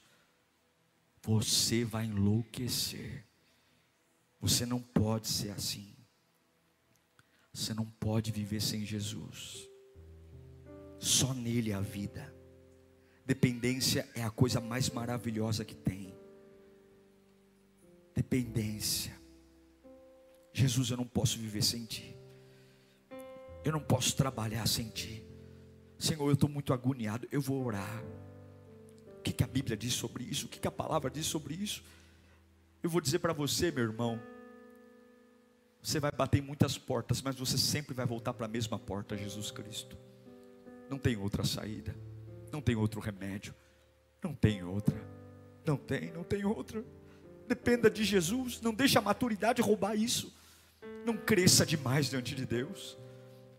você 1.21 1.83
vai 1.83 2.05
enlouquecer. 2.05 3.25
Você 4.39 4.65
não 4.65 4.81
pode 4.81 5.27
ser 5.27 5.51
assim. 5.51 5.93
Você 7.53 7.73
não 7.73 7.85
pode 7.85 8.31
viver 8.31 8.61
sem 8.61 8.85
Jesus. 8.85 9.69
Só 10.99 11.33
nele 11.33 11.73
a 11.73 11.81
vida. 11.81 12.33
Dependência 13.25 14.09
é 14.15 14.23
a 14.23 14.31
coisa 14.31 14.59
mais 14.59 14.89
maravilhosa 14.89 15.65
que 15.65 15.75
tem. 15.75 16.15
Dependência. 18.15 19.19
Jesus, 20.53 20.89
eu 20.89 20.97
não 20.97 21.07
posso 21.07 21.37
viver 21.37 21.61
sem 21.61 21.85
ti. 21.85 22.20
Eu 23.63 23.71
não 23.71 23.79
posso 23.79 24.15
trabalhar 24.15 24.67
sem 24.67 24.89
ti. 24.89 25.23
Senhor, 25.97 26.27
eu 26.27 26.33
estou 26.33 26.49
muito 26.49 26.73
agoniado. 26.73 27.27
Eu 27.31 27.41
vou 27.41 27.63
orar. 27.63 28.03
O 29.17 29.21
que, 29.21 29.31
que 29.31 29.43
a 29.43 29.47
Bíblia 29.47 29.77
diz 29.77 29.93
sobre 29.93 30.23
isso? 30.23 30.47
O 30.47 30.49
que, 30.49 30.59
que 30.59 30.67
a 30.67 30.71
palavra 30.71 31.11
diz 31.11 31.27
sobre 31.27 31.53
isso? 31.53 31.83
Eu 32.81 32.89
vou 32.89 32.99
dizer 32.99 33.19
para 33.19 33.33
você, 33.33 33.71
meu 33.71 33.83
irmão. 33.83 34.19
Você 35.81 35.99
vai 35.99 36.11
bater 36.11 36.39
em 36.39 36.45
muitas 36.45 36.77
portas, 36.77 37.21
mas 37.21 37.35
você 37.35 37.57
sempre 37.57 37.93
vai 37.93 38.05
voltar 38.05 38.33
para 38.33 38.45
a 38.45 38.49
mesma 38.49 38.79
porta, 38.79 39.15
Jesus 39.15 39.51
Cristo. 39.51 39.97
Não 40.89 40.97
tem 40.97 41.15
outra 41.17 41.43
saída. 41.43 41.95
Não 42.51 42.61
tem 42.61 42.75
outro 42.75 42.99
remédio. 42.99 43.53
Não 44.23 44.33
tem 44.33 44.63
outra. 44.63 44.99
Não 45.65 45.77
tem, 45.77 46.11
não 46.11 46.23
tem 46.23 46.43
outra. 46.45 46.83
Dependa 47.47 47.89
de 47.89 48.03
Jesus. 48.03 48.59
Não 48.59 48.73
deixe 48.73 48.97
a 48.97 49.01
maturidade 49.01 49.61
roubar 49.61 49.95
isso. 49.95 50.35
Não 51.05 51.15
cresça 51.15 51.65
demais 51.65 52.09
diante 52.09 52.35
de 52.35 52.45
Deus. 52.45 52.97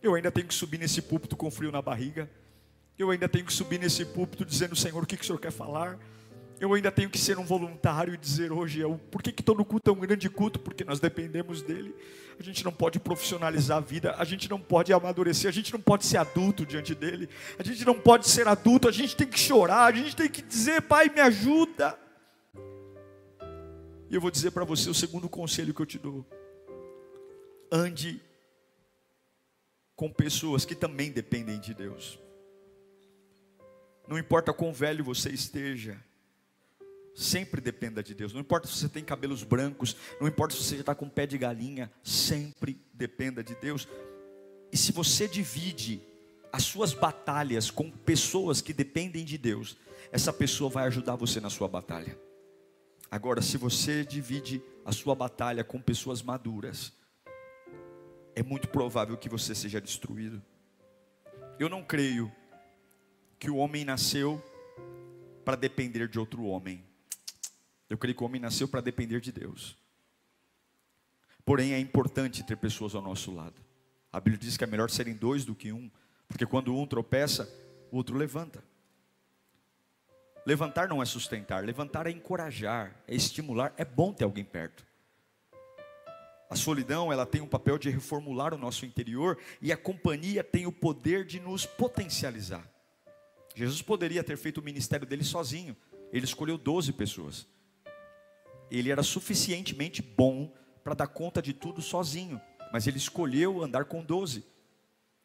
Eu 0.03 0.17
ainda 0.17 0.33
tenho 0.33 0.49
que 0.49 0.55
subir 0.55 0.79
nesse 0.79 1.01
púlpito 1.01 1.37
com 1.37 1.51
frio 1.51 1.71
na 1.71 1.81
barriga. 1.81 2.29
Eu 2.99 3.11
ainda 3.11 3.29
tenho 3.29 3.45
que 3.45 3.53
subir 3.53 3.79
nesse 3.79 4.05
púlpito 4.05 4.45
dizendo, 4.45 4.75
Senhor, 4.75 5.01
o 5.01 5.07
que, 5.07 5.17
que 5.17 5.23
o 5.23 5.27
Senhor 5.27 5.38
quer 5.38 5.53
falar? 5.53 5.97
Eu 6.59 6.75
ainda 6.75 6.91
tenho 6.91 7.09
que 7.09 7.19
ser 7.19 7.38
um 7.38 7.45
voluntário 7.45 8.12
e 8.12 8.17
dizer 8.17 8.53
hoje, 8.53 8.81
eu, 8.81 9.01
por 9.11 9.23
que, 9.23 9.33
que 9.33 9.43
todo 9.43 9.65
culto 9.65 9.91
é 9.91 9.93
um 9.93 9.99
grande 9.99 10.29
culto? 10.29 10.59
Porque 10.59 10.85
nós 10.85 10.99
dependemos 10.99 11.62
dele. 11.62 11.95
A 12.38 12.43
gente 12.43 12.65
não 12.65 12.73
pode 12.73 12.99
profissionalizar 12.99 13.79
a 13.79 13.81
vida, 13.81 14.15
a 14.19 14.25
gente 14.25 14.51
não 14.51 14.61
pode 14.61 14.93
amadurecer, 14.93 15.49
a 15.49 15.53
gente 15.53 15.73
não 15.73 15.81
pode 15.81 16.05
ser 16.05 16.17
adulto 16.17 16.67
diante 16.67 16.95
dele, 16.95 17.29
a 17.59 17.62
gente 17.62 17.85
não 17.85 17.99
pode 17.99 18.29
ser 18.29 18.47
adulto, 18.49 18.88
a 18.88 18.93
gente 18.93 19.17
tem 19.17 19.27
que 19.27 19.38
chorar, 19.38 19.85
a 19.85 19.93
gente 19.93 20.17
tem 20.17 20.29
que 20.29 20.43
dizer, 20.43 20.83
Pai, 20.83 21.09
me 21.09 21.21
ajuda. 21.21 21.99
E 24.11 24.15
eu 24.15 24.21
vou 24.21 24.31
dizer 24.31 24.51
para 24.51 24.65
você 24.65 24.91
o 24.91 24.95
segundo 24.95 25.29
conselho 25.29 25.73
que 25.73 25.81
eu 25.81 25.87
te 25.87 25.99
dou: 25.99 26.25
ande 27.71 28.21
com 30.03 30.11
pessoas 30.11 30.65
que 30.65 30.75
também 30.75 31.12
dependem 31.12 31.61
de 31.61 31.73
Deus. 31.73 32.19
Não 34.09 34.19
importa 34.19 34.53
quão 34.53 34.73
velho 34.73 35.05
você 35.05 35.31
esteja, 35.31 35.97
sempre 37.15 37.61
dependa 37.61 38.03
de 38.03 38.12
Deus. 38.12 38.33
Não 38.33 38.41
importa 38.41 38.67
se 38.67 38.75
você 38.79 38.88
tem 38.88 39.05
cabelos 39.05 39.45
brancos, 39.45 39.97
não 40.21 40.27
importa 40.27 40.57
se 40.57 40.65
você 40.65 40.75
está 40.75 40.93
com 40.93 41.09
pé 41.09 41.25
de 41.25 41.38
galinha, 41.38 41.88
sempre 42.03 42.85
dependa 42.93 43.45
de 43.45 43.55
Deus. 43.55 43.87
E 44.73 44.77
se 44.77 44.91
você 44.91 45.29
divide 45.29 46.03
as 46.53 46.65
suas 46.65 46.93
batalhas 46.93 47.71
com 47.71 47.88
pessoas 47.88 48.61
que 48.61 48.73
dependem 48.73 49.25
de 49.25 49.38
Deus, 49.38 49.77
essa 50.11 50.33
pessoa 50.33 50.69
vai 50.69 50.88
ajudar 50.88 51.15
você 51.15 51.38
na 51.38 51.49
sua 51.49 51.69
batalha. 51.69 52.19
Agora, 53.09 53.41
se 53.41 53.57
você 53.57 54.05
divide 54.05 54.61
a 54.85 54.91
sua 54.91 55.15
batalha 55.15 55.62
com 55.62 55.81
pessoas 55.81 56.23
maduras, 56.23 56.93
é 58.35 58.42
muito 58.42 58.68
provável 58.68 59.16
que 59.16 59.29
você 59.29 59.55
seja 59.55 59.81
destruído. 59.81 60.42
Eu 61.59 61.68
não 61.68 61.83
creio 61.83 62.33
que 63.38 63.51
o 63.51 63.57
homem 63.57 63.85
nasceu 63.85 64.42
para 65.45 65.57
depender 65.57 66.09
de 66.09 66.18
outro 66.18 66.45
homem. 66.45 66.85
Eu 67.90 67.99
creio 67.99 68.14
que 68.14 68.23
o 68.23 68.27
homem 68.27 68.40
nasceu 68.40 68.66
para 68.66 68.81
depender 68.81 69.21
de 69.21 69.33
Deus. 69.33 69.77
Porém, 71.45 71.73
é 71.73 71.79
importante 71.79 72.42
ter 72.42 72.57
pessoas 72.57 72.95
ao 72.95 73.03
nosso 73.03 73.35
lado. 73.35 73.61
A 74.12 74.21
Bíblia 74.21 74.38
diz 74.38 74.57
que 74.57 74.64
é 74.64 74.66
melhor 74.66 74.90
serem 74.90 75.14
dois 75.14 75.45
do 75.45 75.55
que 75.55 75.73
um, 75.73 75.90
porque 76.29 76.47
quando 76.47 76.75
um 76.75 76.87
tropeça, 76.87 77.53
o 77.90 77.97
outro 77.97 78.16
levanta. 78.16 78.62
Levantar 80.45 80.88
não 80.88 81.03
é 81.03 81.05
sustentar, 81.05 81.64
levantar 81.64 82.07
é 82.07 82.11
encorajar, 82.11 82.97
é 83.07 83.14
estimular. 83.14 83.73
É 83.77 83.85
bom 83.85 84.12
ter 84.12 84.25
alguém 84.25 84.45
perto. 84.45 84.87
A 86.53 86.55
solidão, 86.55 87.11
ela 87.11 87.25
tem 87.25 87.41
um 87.41 87.47
papel 87.47 87.79
de 87.79 87.88
reformular 87.88 88.53
o 88.53 88.59
nosso 88.59 88.85
interior 88.85 89.38
e 89.62 89.73
a 89.73 89.77
companhia 89.77 90.45
tem 90.45 90.67
o 90.67 90.71
poder 90.71 91.25
de 91.25 91.41
nos 91.41 91.65
potencializar. 91.65 92.71
Jesus 93.57 93.81
poderia 93.81 94.23
ter 94.23 94.37
feito 94.37 94.59
o 94.59 94.62
ministério 94.62 95.07
dele 95.07 95.25
sozinho. 95.25 95.75
Ele 96.12 96.27
escolheu 96.27 96.59
12 96.59 96.93
pessoas. 96.93 97.47
Ele 98.71 98.91
era 98.91 99.03
suficientemente 99.03 100.03
bom 100.03 100.53
para 100.85 100.93
dar 100.93 101.07
conta 101.07 101.41
de 101.41 101.55
tudo 101.55 101.81
sozinho, 101.81 102.38
mas 102.71 102.87
ele 102.87 102.99
escolheu 102.99 103.62
andar 103.62 103.87
com 103.87 104.05
12. 104.05 104.45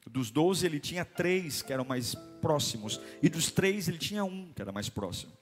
Dos 0.10 0.32
12 0.32 0.66
ele 0.66 0.80
tinha 0.80 1.04
três 1.04 1.62
que 1.62 1.74
eram 1.74 1.84
mais 1.84 2.16
próximos, 2.42 3.02
e 3.22 3.28
dos 3.28 3.52
três 3.52 3.90
ele 3.90 3.98
tinha 3.98 4.24
um 4.24 4.54
que 4.54 4.62
era 4.62 4.72
mais 4.72 4.88
próximo. 4.88 5.34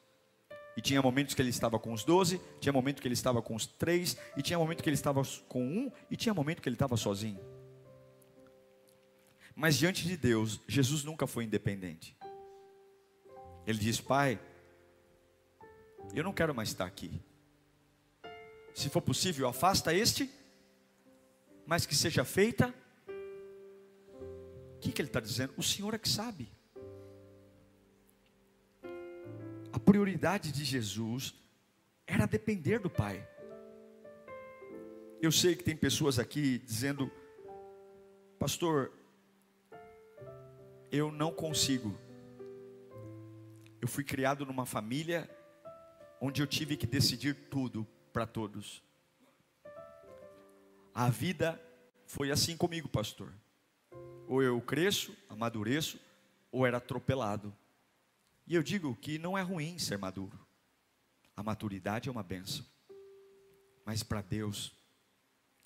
E 0.75 0.81
tinha 0.81 1.01
momentos 1.01 1.33
que 1.33 1.41
ele 1.41 1.49
estava 1.49 1.79
com 1.79 1.93
os 1.93 2.03
doze, 2.03 2.41
tinha 2.59 2.73
momento 2.73 3.01
que 3.01 3.07
ele 3.07 3.13
estava 3.13 3.41
com 3.41 3.55
os 3.55 3.65
três, 3.65 4.17
e 4.35 4.41
tinha 4.41 4.59
momento 4.59 4.83
que 4.83 4.89
ele 4.89 4.95
estava 4.95 5.21
com 5.47 5.63
um, 5.63 5.91
e 6.11 6.17
tinha 6.17 6.33
momento 6.33 6.61
que 6.61 6.67
ele 6.67 6.75
estava 6.75 6.97
sozinho. 6.97 7.39
Mas 9.55 9.77
diante 9.77 10.05
de 10.05 10.17
Deus, 10.17 10.59
Jesus 10.67 11.03
nunca 11.03 11.25
foi 11.25 11.45
independente. 11.45 12.17
Ele 13.65 13.79
diz: 13.79 14.01
Pai, 14.01 14.39
eu 16.13 16.23
não 16.23 16.33
quero 16.33 16.53
mais 16.53 16.69
estar 16.69 16.85
aqui. 16.85 17.21
Se 18.73 18.89
for 18.89 19.01
possível, 19.01 19.47
afasta 19.47 19.93
este, 19.93 20.29
mas 21.65 21.85
que 21.85 21.95
seja 21.95 22.25
feita. 22.25 22.73
O 24.75 24.79
que, 24.81 24.91
que 24.91 25.01
ele 25.01 25.09
está 25.09 25.21
dizendo? 25.21 25.53
O 25.57 25.63
Senhor 25.63 25.93
é 25.93 25.97
que 25.97 26.09
sabe. 26.09 26.51
Prioridade 29.79 30.51
de 30.51 30.63
Jesus 30.63 31.33
era 32.07 32.25
depender 32.25 32.79
do 32.79 32.89
Pai. 32.89 33.27
Eu 35.21 35.31
sei 35.31 35.55
que 35.55 35.63
tem 35.63 35.75
pessoas 35.75 36.19
aqui 36.19 36.59
dizendo, 36.59 37.11
pastor, 38.38 38.91
eu 40.91 41.11
não 41.11 41.31
consigo. 41.31 41.97
Eu 43.81 43.88
fui 43.88 44.03
criado 44.03 44.45
numa 44.45 44.65
família 44.65 45.29
onde 46.21 46.41
eu 46.41 46.47
tive 46.47 46.77
que 46.77 46.88
decidir 46.88 47.35
tudo 47.49 47.88
para 48.13 48.25
todos. 48.25 48.83
A 50.93 51.09
vida 51.09 51.61
foi 52.05 52.31
assim 52.31 52.55
comigo, 52.55 52.88
pastor. 52.88 53.33
Ou 54.27 54.41
eu 54.41 54.59
cresço, 54.61 55.15
amadureço, 55.27 55.99
ou 56.51 56.65
era 56.65 56.77
atropelado. 56.77 57.53
E 58.47 58.53
eu 58.53 58.62
digo 58.62 58.95
que 58.95 59.17
não 59.17 59.38
é 59.38 59.41
ruim 59.41 59.79
ser 59.79 59.97
maduro. 59.97 60.39
A 61.36 61.41
maturidade 61.41 62.08
é 62.08 62.12
uma 62.12 62.23
benção. 62.23 62.65
Mas 63.86 64.03
para 64.03 64.21
Deus, 64.21 64.71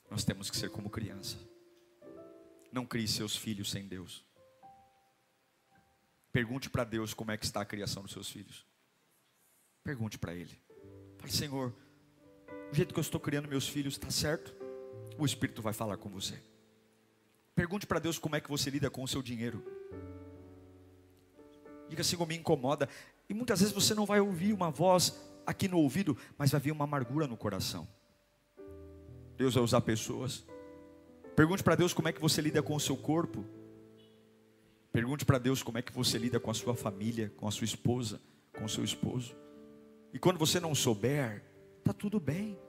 nós 0.09 0.23
temos 0.23 0.49
que 0.49 0.57
ser 0.57 0.69
como 0.69 0.89
criança. 0.89 1.37
Não 2.71 2.85
crie 2.85 3.07
seus 3.07 3.35
filhos 3.35 3.69
sem 3.69 3.87
Deus. 3.87 4.23
Pergunte 6.31 6.69
para 6.69 6.83
Deus 6.83 7.13
como 7.13 7.31
é 7.31 7.37
que 7.37 7.45
está 7.45 7.61
a 7.61 7.65
criação 7.65 8.03
dos 8.03 8.11
seus 8.11 8.29
filhos. 8.29 8.65
Pergunte 9.83 10.17
para 10.17 10.33
Ele. 10.33 10.57
Fale, 11.17 11.31
Senhor, 11.31 11.75
o 12.71 12.75
jeito 12.75 12.93
que 12.93 12.99
eu 12.99 13.01
estou 13.01 13.19
criando 13.19 13.47
meus 13.47 13.67
filhos 13.67 13.95
está 13.95 14.09
certo? 14.09 14.55
O 15.17 15.25
Espírito 15.25 15.61
vai 15.61 15.73
falar 15.73 15.97
com 15.97 16.09
você. 16.09 16.41
Pergunte 17.55 17.85
para 17.85 17.99
Deus 17.99 18.17
como 18.17 18.35
é 18.35 18.41
que 18.41 18.49
você 18.49 18.69
lida 18.69 18.89
com 18.89 19.03
o 19.03 19.07
seu 19.07 19.21
dinheiro. 19.21 19.78
Diga 21.89 22.01
assim, 22.01 22.17
me 22.25 22.37
incomoda. 22.37 22.87
E 23.27 23.33
muitas 23.33 23.59
vezes 23.59 23.73
você 23.73 23.93
não 23.93 24.05
vai 24.05 24.19
ouvir 24.19 24.53
uma 24.53 24.69
voz 24.69 25.19
aqui 25.45 25.67
no 25.67 25.79
ouvido, 25.79 26.17
mas 26.37 26.51
vai 26.51 26.61
vir 26.61 26.71
uma 26.71 26.85
amargura 26.85 27.27
no 27.27 27.35
coração. 27.35 27.87
Deus 29.35 29.55
vai 29.55 29.63
usar 29.63 29.81
pessoas 29.81 30.45
Pergunte 31.39 31.63
para 31.63 31.75
Deus 31.75 31.93
como 31.93 32.09
é 32.09 32.11
que 32.11 32.19
você 32.19 32.41
lida 32.41 32.61
com 32.61 32.75
o 32.75 32.79
seu 32.81 32.97
corpo. 32.97 33.45
Pergunte 34.91 35.23
para 35.23 35.37
Deus 35.37 35.63
como 35.63 35.77
é 35.77 35.81
que 35.81 35.93
você 35.93 36.17
lida 36.17 36.37
com 36.37 36.51
a 36.51 36.53
sua 36.53 36.75
família, 36.75 37.31
com 37.37 37.47
a 37.47 37.51
sua 37.51 37.63
esposa, 37.63 38.19
com 38.57 38.65
o 38.65 38.67
seu 38.67 38.83
esposo. 38.83 39.33
E 40.13 40.19
quando 40.19 40.37
você 40.37 40.59
não 40.59 40.75
souber, 40.75 41.41
tá 41.81 41.93
tudo 41.93 42.19
bem. 42.19 42.59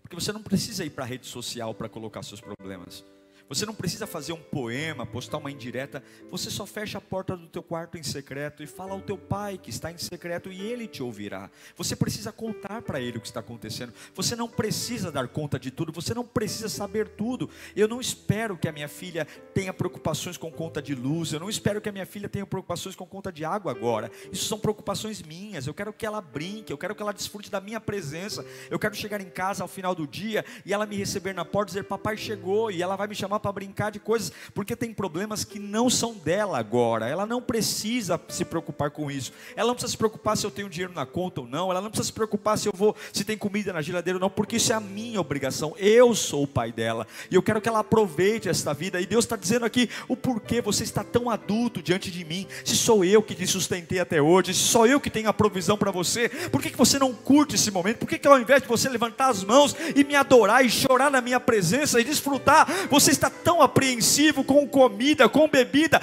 Porque 0.00 0.14
você 0.14 0.32
não 0.32 0.44
precisa 0.44 0.84
ir 0.84 0.90
para 0.90 1.02
a 1.02 1.08
rede 1.08 1.26
social 1.26 1.74
para 1.74 1.88
colocar 1.88 2.22
seus 2.22 2.40
problemas. 2.40 3.04
Você 3.48 3.64
não 3.64 3.74
precisa 3.74 4.06
fazer 4.06 4.32
um 4.32 4.40
poema, 4.40 5.06
postar 5.06 5.38
uma 5.38 5.50
indireta. 5.50 6.02
Você 6.30 6.50
só 6.50 6.66
fecha 6.66 6.98
a 6.98 7.00
porta 7.00 7.36
do 7.36 7.46
teu 7.46 7.62
quarto 7.62 7.96
em 7.96 8.02
secreto 8.02 8.62
e 8.62 8.66
fala 8.66 8.92
ao 8.92 9.00
teu 9.00 9.16
pai 9.16 9.56
que 9.56 9.70
está 9.70 9.90
em 9.92 9.98
secreto 9.98 10.50
e 10.50 10.60
ele 10.60 10.88
te 10.88 11.02
ouvirá. 11.02 11.48
Você 11.76 11.94
precisa 11.94 12.32
contar 12.32 12.82
para 12.82 13.00
ele 13.00 13.18
o 13.18 13.20
que 13.20 13.26
está 13.26 13.40
acontecendo. 13.40 13.92
Você 14.14 14.34
não 14.34 14.48
precisa 14.48 15.12
dar 15.12 15.28
conta 15.28 15.60
de 15.60 15.70
tudo. 15.70 15.92
Você 15.92 16.12
não 16.12 16.24
precisa 16.24 16.68
saber 16.68 17.08
tudo. 17.08 17.48
Eu 17.76 17.86
não 17.86 18.00
espero 18.00 18.56
que 18.56 18.66
a 18.66 18.72
minha 18.72 18.88
filha 18.88 19.26
tenha 19.54 19.72
preocupações 19.72 20.36
com 20.36 20.50
conta 20.50 20.82
de 20.82 20.94
luz. 20.94 21.32
Eu 21.32 21.40
não 21.40 21.48
espero 21.48 21.80
que 21.80 21.88
a 21.88 21.92
minha 21.92 22.06
filha 22.06 22.28
tenha 22.28 22.46
preocupações 22.46 22.96
com 22.96 23.06
conta 23.06 23.30
de 23.30 23.44
água 23.44 23.70
agora. 23.70 24.10
Isso 24.32 24.46
são 24.46 24.58
preocupações 24.58 25.22
minhas. 25.22 25.66
Eu 25.68 25.74
quero 25.74 25.92
que 25.92 26.04
ela 26.04 26.20
brinque. 26.20 26.72
Eu 26.72 26.78
quero 26.78 26.96
que 26.96 27.02
ela 27.02 27.12
desfrute 27.12 27.48
da 27.48 27.60
minha 27.60 27.80
presença. 27.80 28.44
Eu 28.68 28.78
quero 28.78 28.94
chegar 28.94 29.20
em 29.20 29.30
casa 29.30 29.62
ao 29.62 29.68
final 29.68 29.94
do 29.94 30.06
dia 30.06 30.44
e 30.64 30.74
ela 30.74 30.84
me 30.84 30.96
receber 30.96 31.32
na 31.32 31.44
porta 31.44 31.70
e 31.70 31.74
dizer: 31.74 31.84
Papai 31.84 32.16
chegou. 32.16 32.72
E 32.72 32.82
ela 32.82 32.96
vai 32.96 33.06
me 33.06 33.14
chamar 33.14 33.35
chamar 33.36 33.40
para 33.40 33.52
brincar 33.52 33.90
de 33.90 33.98
coisas, 33.98 34.32
porque 34.54 34.74
tem 34.74 34.92
problemas 34.92 35.44
que 35.44 35.58
não 35.58 35.88
são 35.88 36.14
dela 36.14 36.58
agora. 36.58 37.08
Ela 37.08 37.26
não 37.26 37.40
precisa 37.40 38.20
se 38.28 38.44
preocupar 38.44 38.90
com 38.90 39.10
isso. 39.10 39.32
Ela 39.54 39.68
não 39.68 39.74
precisa 39.74 39.92
se 39.92 39.98
preocupar 39.98 40.36
se 40.36 40.44
eu 40.44 40.50
tenho 40.50 40.68
dinheiro 40.68 40.92
na 40.94 41.06
conta 41.06 41.42
ou 41.42 41.46
não. 41.46 41.70
Ela 41.70 41.80
não 41.80 41.90
precisa 41.90 42.06
se 42.06 42.12
preocupar 42.12 42.58
se 42.58 42.68
eu 42.68 42.72
vou, 42.74 42.96
se 43.12 43.24
tem 43.24 43.36
comida 43.36 43.72
na 43.72 43.82
geladeira 43.82 44.16
ou 44.16 44.20
não, 44.20 44.30
porque 44.30 44.56
isso 44.56 44.72
é 44.72 44.76
a 44.76 44.80
minha 44.80 45.20
obrigação. 45.20 45.74
Eu 45.78 46.14
sou 46.14 46.44
o 46.44 46.48
pai 46.48 46.72
dela 46.72 47.06
e 47.30 47.34
eu 47.34 47.42
quero 47.42 47.60
que 47.60 47.68
ela 47.68 47.80
aproveite 47.80 48.48
esta 48.48 48.72
vida. 48.72 49.00
E 49.00 49.06
Deus 49.06 49.24
está 49.24 49.36
dizendo 49.36 49.64
aqui 49.64 49.88
o 50.08 50.16
porquê 50.16 50.60
você 50.60 50.82
está 50.82 51.04
tão 51.04 51.30
adulto 51.30 51.82
diante 51.82 52.10
de 52.10 52.24
mim. 52.24 52.46
Se 52.64 52.76
sou 52.76 53.04
eu 53.04 53.22
que 53.22 53.34
te 53.34 53.46
sustentei 53.46 54.00
até 54.00 54.20
hoje, 54.20 54.54
se 54.54 54.60
sou 54.60 54.86
eu 54.86 55.00
que 55.00 55.10
tenho 55.10 55.28
a 55.28 55.32
provisão 55.32 55.76
para 55.76 55.90
você, 55.90 56.28
por 56.50 56.62
que, 56.62 56.70
que 56.70 56.78
você 56.78 56.98
não 56.98 57.12
curte 57.12 57.54
esse 57.54 57.70
momento? 57.70 57.98
Por 57.98 58.08
que, 58.08 58.18
que 58.18 58.28
ao 58.28 58.38
invés 58.38 58.62
de 58.62 58.68
você 58.68 58.88
levantar 58.88 59.28
as 59.28 59.44
mãos 59.44 59.76
e 59.94 60.04
me 60.04 60.14
adorar 60.14 60.64
e 60.64 60.70
chorar 60.70 61.10
na 61.10 61.20
minha 61.20 61.40
presença 61.40 62.00
e 62.00 62.04
desfrutar, 62.04 62.66
você 62.88 63.10
está 63.10 63.25
tão 63.30 63.60
apreensivo 63.62 64.44
com 64.44 64.66
comida, 64.68 65.28
com 65.28 65.48
bebida, 65.48 66.00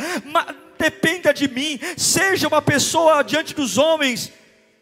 dependa 0.77 1.33
de 1.33 1.47
mim, 1.47 1.79
seja 1.97 2.47
uma 2.47 2.61
pessoa 2.61 3.23
diante 3.23 3.53
dos 3.53 3.77
homens, 3.77 4.31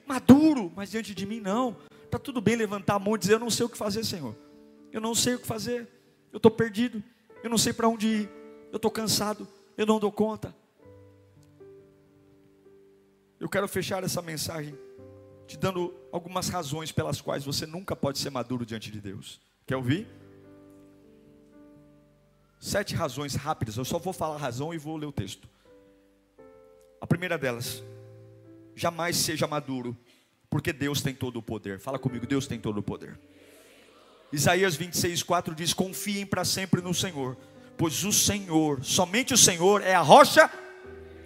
maduro, 0.05 0.71
mas 0.75 0.91
diante 0.91 1.13
de 1.13 1.25
mim 1.25 1.39
não. 1.39 1.75
Está 2.03 2.19
tudo 2.19 2.41
bem 2.41 2.55
levantar 2.55 2.95
a 2.95 2.99
mão 2.99 3.15
e 3.15 3.19
dizer: 3.19 3.35
Eu 3.35 3.39
não 3.39 3.49
sei 3.49 3.65
o 3.65 3.69
que 3.69 3.77
fazer, 3.77 4.03
Senhor. 4.03 4.35
Eu 4.91 4.99
não 4.99 5.15
sei 5.15 5.35
o 5.35 5.39
que 5.39 5.47
fazer. 5.47 5.87
Eu 6.33 6.37
estou 6.37 6.51
perdido. 6.51 7.01
Eu 7.41 7.49
não 7.49 7.57
sei 7.57 7.71
para 7.71 7.87
onde 7.87 8.07
ir. 8.07 8.29
Eu 8.71 8.75
estou 8.75 8.91
cansado. 8.91 9.47
Eu 9.77 9.85
não 9.85 9.99
dou 9.99 10.11
conta. 10.11 10.53
Eu 13.39 13.47
quero 13.47 13.67
fechar 13.67 14.03
essa 14.03 14.21
mensagem 14.21 14.77
te 15.47 15.57
dando 15.57 15.93
algumas 16.11 16.47
razões 16.47 16.91
pelas 16.91 17.19
quais 17.19 17.43
você 17.43 17.65
nunca 17.65 17.95
pode 17.95 18.19
ser 18.19 18.29
maduro 18.29 18.65
diante 18.65 18.91
de 18.91 19.01
Deus. 19.01 19.41
Quer 19.65 19.75
ouvir? 19.75 20.07
Sete 22.61 22.93
razões 22.93 23.33
rápidas, 23.33 23.75
eu 23.75 23.83
só 23.83 23.97
vou 23.97 24.13
falar 24.13 24.35
a 24.35 24.37
razão 24.37 24.71
e 24.71 24.77
vou 24.77 24.95
ler 24.95 25.07
o 25.07 25.11
texto. 25.11 25.49
A 27.01 27.07
primeira 27.07 27.35
delas, 27.35 27.83
jamais 28.75 29.17
seja 29.17 29.47
maduro, 29.47 29.97
porque 30.47 30.71
Deus 30.71 31.01
tem 31.01 31.15
todo 31.15 31.37
o 31.37 31.41
poder. 31.41 31.79
Fala 31.79 31.97
comigo, 31.97 32.27
Deus 32.27 32.45
tem 32.45 32.59
todo 32.59 32.77
o 32.77 32.83
poder. 32.83 33.19
Isaías 34.31 34.75
26, 34.75 35.23
4 35.23 35.55
diz: 35.55 35.73
Confiem 35.73 36.23
para 36.23 36.45
sempre 36.45 36.81
no 36.81 36.93
Senhor, 36.93 37.35
pois 37.75 38.03
o 38.03 38.13
Senhor, 38.13 38.85
somente 38.85 39.33
o 39.33 39.37
Senhor 39.37 39.81
é 39.81 39.95
a 39.95 40.01
rocha. 40.01 40.47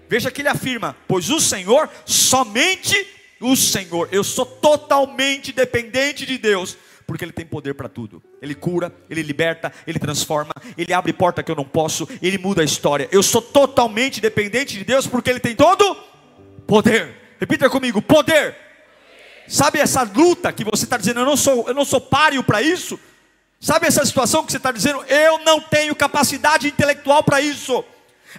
Veja 0.07 0.31
que 0.31 0.41
ele 0.41 0.47
afirma: 0.47 0.95
Pois 1.05 1.29
o 1.29 1.41
Senhor, 1.41 1.89
somente 2.05 2.95
o 3.41 3.57
Senhor, 3.57 4.07
eu 4.09 4.23
sou 4.23 4.45
totalmente 4.45 5.51
dependente 5.51 6.25
de 6.25 6.37
Deus 6.37 6.77
porque 7.05 7.23
Ele 7.23 7.31
tem 7.31 7.45
poder 7.45 7.73
para 7.73 7.87
tudo. 7.87 8.21
Ele 8.41 8.55
cura, 8.55 8.93
Ele 9.09 9.21
liberta, 9.21 9.71
Ele 9.85 9.99
transforma, 9.99 10.53
Ele 10.77 10.93
abre 10.93 11.13
porta 11.13 11.43
que 11.43 11.51
eu 11.51 11.55
não 11.55 11.65
posso, 11.65 12.07
Ele 12.21 12.37
muda 12.37 12.61
a 12.61 12.65
história. 12.65 13.07
Eu 13.11 13.23
sou 13.23 13.41
totalmente 13.41 14.19
dependente 14.19 14.77
de 14.77 14.83
Deus 14.83 15.07
porque 15.07 15.29
Ele 15.29 15.39
tem 15.39 15.55
todo 15.55 15.95
poder. 16.65 17.15
Repita 17.39 17.69
comigo: 17.69 18.01
poder. 18.01 18.55
Sabe 19.47 19.79
essa 19.79 20.01
luta 20.03 20.51
que 20.51 20.63
você 20.63 20.85
está 20.85 20.97
dizendo, 20.97 21.19
eu 21.19 21.25
não 21.25 21.37
sou, 21.37 21.67
eu 21.67 21.73
não 21.73 21.85
sou 21.85 22.01
páreo 22.01 22.43
para 22.43 22.61
isso? 22.61 22.99
Sabe 23.59 23.87
essa 23.87 24.05
situação 24.05 24.43
que 24.43 24.51
você 24.51 24.57
está 24.57 24.71
dizendo, 24.71 25.03
eu 25.07 25.39
não 25.39 25.61
tenho 25.61 25.95
capacidade 25.95 26.67
intelectual 26.67 27.23
para 27.23 27.41
isso. 27.41 27.83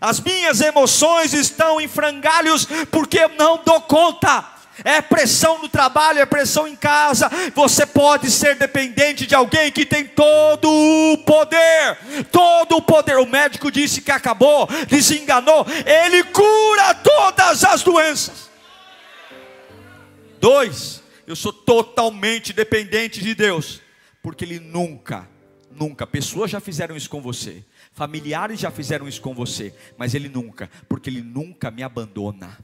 As 0.00 0.20
minhas 0.20 0.60
emoções 0.60 1.32
estão 1.32 1.80
em 1.80 1.88
frangalhos 1.88 2.66
porque 2.90 3.18
eu 3.18 3.30
não 3.30 3.62
dou 3.64 3.80
conta 3.82 4.55
é 4.84 5.00
pressão 5.00 5.60
no 5.60 5.68
trabalho, 5.68 6.18
é 6.18 6.26
pressão 6.26 6.66
em 6.66 6.76
casa. 6.76 7.30
Você 7.54 7.86
pode 7.86 8.30
ser 8.30 8.56
dependente 8.56 9.26
de 9.26 9.34
alguém 9.34 9.72
que 9.72 9.86
tem 9.86 10.04
todo 10.06 10.68
o 10.70 11.18
poder, 11.18 11.98
todo 12.30 12.76
o 12.76 12.82
poder. 12.82 13.16
O 13.16 13.26
médico 13.26 13.70
disse 13.70 14.00
que 14.00 14.10
acabou, 14.10 14.68
desenganou. 14.88 15.66
Ele 15.84 16.22
cura 16.24 16.94
todas 16.94 17.64
as 17.64 17.82
doenças. 17.82 18.50
Dois, 20.40 21.02
eu 21.26 21.34
sou 21.34 21.52
totalmente 21.52 22.52
dependente 22.52 23.20
de 23.20 23.34
Deus, 23.34 23.80
porque 24.22 24.44
Ele 24.44 24.60
nunca, 24.60 25.28
nunca, 25.70 26.06
pessoas 26.06 26.50
já 26.50 26.60
fizeram 26.60 26.96
isso 26.96 27.08
com 27.08 27.20
você, 27.20 27.64
familiares 27.92 28.60
já 28.60 28.70
fizeram 28.70 29.08
isso 29.08 29.20
com 29.20 29.34
você, 29.34 29.74
mas 29.96 30.14
Ele 30.14 30.28
nunca, 30.28 30.70
porque 30.88 31.08
Ele 31.08 31.22
nunca 31.22 31.70
me 31.70 31.82
abandona 31.82 32.56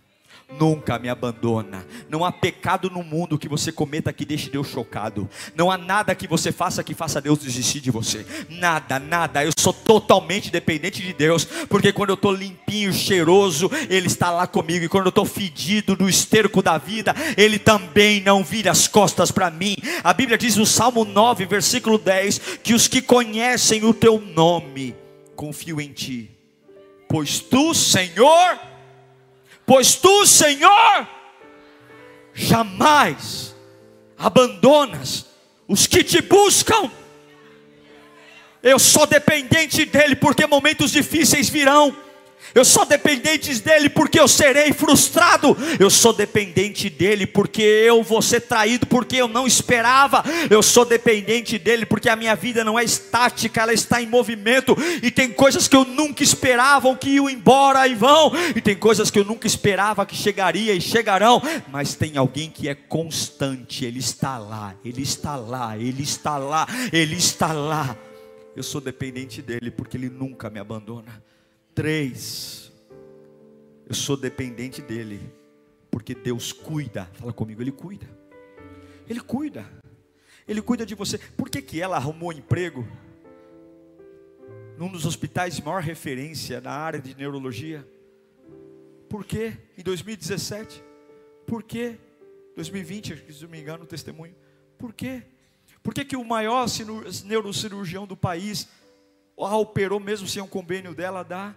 nunca 0.58 0.98
me 0.98 1.08
abandona. 1.08 1.86
Não 2.08 2.24
há 2.24 2.32
pecado 2.32 2.90
no 2.90 3.02
mundo 3.02 3.38
que 3.38 3.48
você 3.48 3.72
cometa 3.72 4.12
que 4.12 4.24
deixe 4.24 4.50
Deus 4.50 4.68
chocado. 4.68 5.28
Não 5.54 5.70
há 5.70 5.76
nada 5.76 6.14
que 6.14 6.26
você 6.26 6.52
faça 6.52 6.84
que 6.84 6.94
faça 6.94 7.20
Deus 7.20 7.38
desistir 7.38 7.80
de 7.80 7.90
você. 7.90 8.26
Nada, 8.48 8.98
nada. 8.98 9.44
Eu 9.44 9.50
sou 9.58 9.72
totalmente 9.72 10.50
dependente 10.50 11.02
de 11.02 11.12
Deus, 11.12 11.44
porque 11.68 11.92
quando 11.92 12.10
eu 12.10 12.14
estou 12.14 12.32
limpinho, 12.32 12.92
cheiroso, 12.92 13.70
Ele 13.88 14.06
está 14.06 14.30
lá 14.30 14.46
comigo. 14.46 14.84
E 14.84 14.88
quando 14.88 15.06
eu 15.06 15.10
estou 15.10 15.24
fedido 15.24 15.96
do 15.96 16.08
esterco 16.08 16.62
da 16.62 16.78
vida, 16.78 17.14
Ele 17.36 17.58
também 17.58 18.20
não 18.20 18.44
vira 18.44 18.70
as 18.70 18.86
costas 18.86 19.30
para 19.30 19.50
mim. 19.50 19.76
A 20.02 20.12
Bíblia 20.12 20.38
diz 20.38 20.56
no 20.56 20.66
Salmo 20.66 21.04
9, 21.04 21.46
versículo 21.46 21.98
10, 21.98 22.58
que 22.62 22.74
os 22.74 22.88
que 22.88 23.02
conhecem 23.02 23.84
o 23.84 23.94
teu 23.94 24.20
nome 24.20 24.94
confiam 25.34 25.80
em 25.80 25.92
ti, 25.92 26.30
pois 27.08 27.40
tu, 27.40 27.74
Senhor, 27.74 28.58
pois 29.72 29.94
tu, 29.94 30.26
Senhor, 30.26 31.08
jamais 32.34 33.56
abandonas 34.18 35.24
os 35.66 35.86
que 35.86 36.04
te 36.04 36.20
buscam. 36.20 36.90
Eu 38.62 38.78
sou 38.78 39.06
dependente 39.06 39.86
dEle, 39.86 40.14
porque 40.14 40.46
momentos 40.46 40.90
difíceis 40.90 41.48
virão. 41.48 41.96
Eu 42.54 42.64
sou 42.64 42.84
dependente 42.84 43.54
dele 43.60 43.88
porque 43.88 44.20
eu 44.20 44.28
serei 44.28 44.72
frustrado. 44.72 45.56
Eu 45.78 45.90
sou 45.90 46.12
dependente 46.12 46.90
dele 46.90 47.26
porque 47.26 47.62
eu 47.62 48.02
vou 48.02 48.20
ser 48.20 48.42
traído 48.42 48.86
porque 48.86 49.16
eu 49.16 49.28
não 49.28 49.46
esperava. 49.46 50.22
Eu 50.50 50.62
sou 50.62 50.84
dependente 50.84 51.58
dele 51.58 51.86
porque 51.86 52.08
a 52.08 52.16
minha 52.16 52.34
vida 52.34 52.62
não 52.62 52.78
é 52.78 52.84
estática, 52.84 53.62
ela 53.62 53.72
está 53.72 54.02
em 54.02 54.06
movimento. 54.06 54.76
E 55.02 55.10
tem 55.10 55.30
coisas 55.30 55.66
que 55.66 55.76
eu 55.76 55.84
nunca 55.84 56.22
esperava 56.22 56.94
que 56.96 57.10
iam 57.10 57.28
embora 57.28 57.86
e 57.88 57.94
vão. 57.94 58.32
E 58.54 58.60
tem 58.60 58.76
coisas 58.76 59.10
que 59.10 59.18
eu 59.18 59.24
nunca 59.24 59.46
esperava 59.46 60.04
que 60.04 60.14
chegaria 60.14 60.74
e 60.74 60.80
chegarão. 60.80 61.42
Mas 61.70 61.94
tem 61.94 62.16
alguém 62.16 62.50
que 62.50 62.68
é 62.68 62.74
constante. 62.74 63.84
Ele 63.84 63.98
está 63.98 64.38
lá, 64.38 64.74
ele 64.84 65.02
está 65.02 65.36
lá, 65.36 65.76
ele 65.76 66.02
está 66.02 66.38
lá, 66.38 66.66
ele 66.92 67.16
está 67.16 67.52
lá. 67.52 67.96
Eu 68.54 68.62
sou 68.62 68.80
dependente 68.80 69.40
dele 69.40 69.70
porque 69.70 69.96
ele 69.96 70.10
nunca 70.10 70.50
me 70.50 70.60
abandona. 70.60 71.22
Três, 71.74 72.70
eu 73.88 73.94
sou 73.94 74.16
dependente 74.16 74.82
dele, 74.82 75.20
porque 75.90 76.14
Deus 76.14 76.52
cuida. 76.52 77.06
Fala 77.14 77.32
comigo, 77.32 77.62
Ele 77.62 77.72
cuida. 77.72 78.06
Ele 79.08 79.20
cuida. 79.20 79.66
Ele 80.46 80.60
cuida 80.60 80.84
de 80.84 80.94
você. 80.94 81.18
Por 81.18 81.48
que, 81.48 81.62
que 81.62 81.80
ela 81.80 81.96
arrumou 81.96 82.32
emprego 82.32 82.86
num 84.76 84.90
dos 84.90 85.06
hospitais 85.06 85.56
de 85.56 85.64
maior 85.64 85.82
referência 85.82 86.60
na 86.60 86.72
área 86.72 87.00
de 87.00 87.14
neurologia? 87.16 87.86
Por 89.08 89.24
que 89.24 89.56
em 89.76 89.82
2017? 89.82 90.82
Por 91.46 91.62
que 91.62 91.98
2020, 92.54 93.32
se 93.32 93.42
não 93.42 93.50
me 93.50 93.60
engano, 93.60 93.84
o 93.84 93.86
testemunho? 93.86 94.34
Por 94.76 94.92
quê? 94.92 95.22
Por 95.82 95.94
que, 95.94 96.04
que 96.04 96.16
o 96.16 96.24
maior 96.24 96.66
neurocirurgião 97.24 98.06
do 98.06 98.16
país 98.16 98.68
a 99.44 99.56
operou 99.56 99.98
mesmo 99.98 100.26
sem 100.26 100.42
um 100.42 100.46
convênio 100.46 100.94
dela 100.94 101.22
dá? 101.22 101.54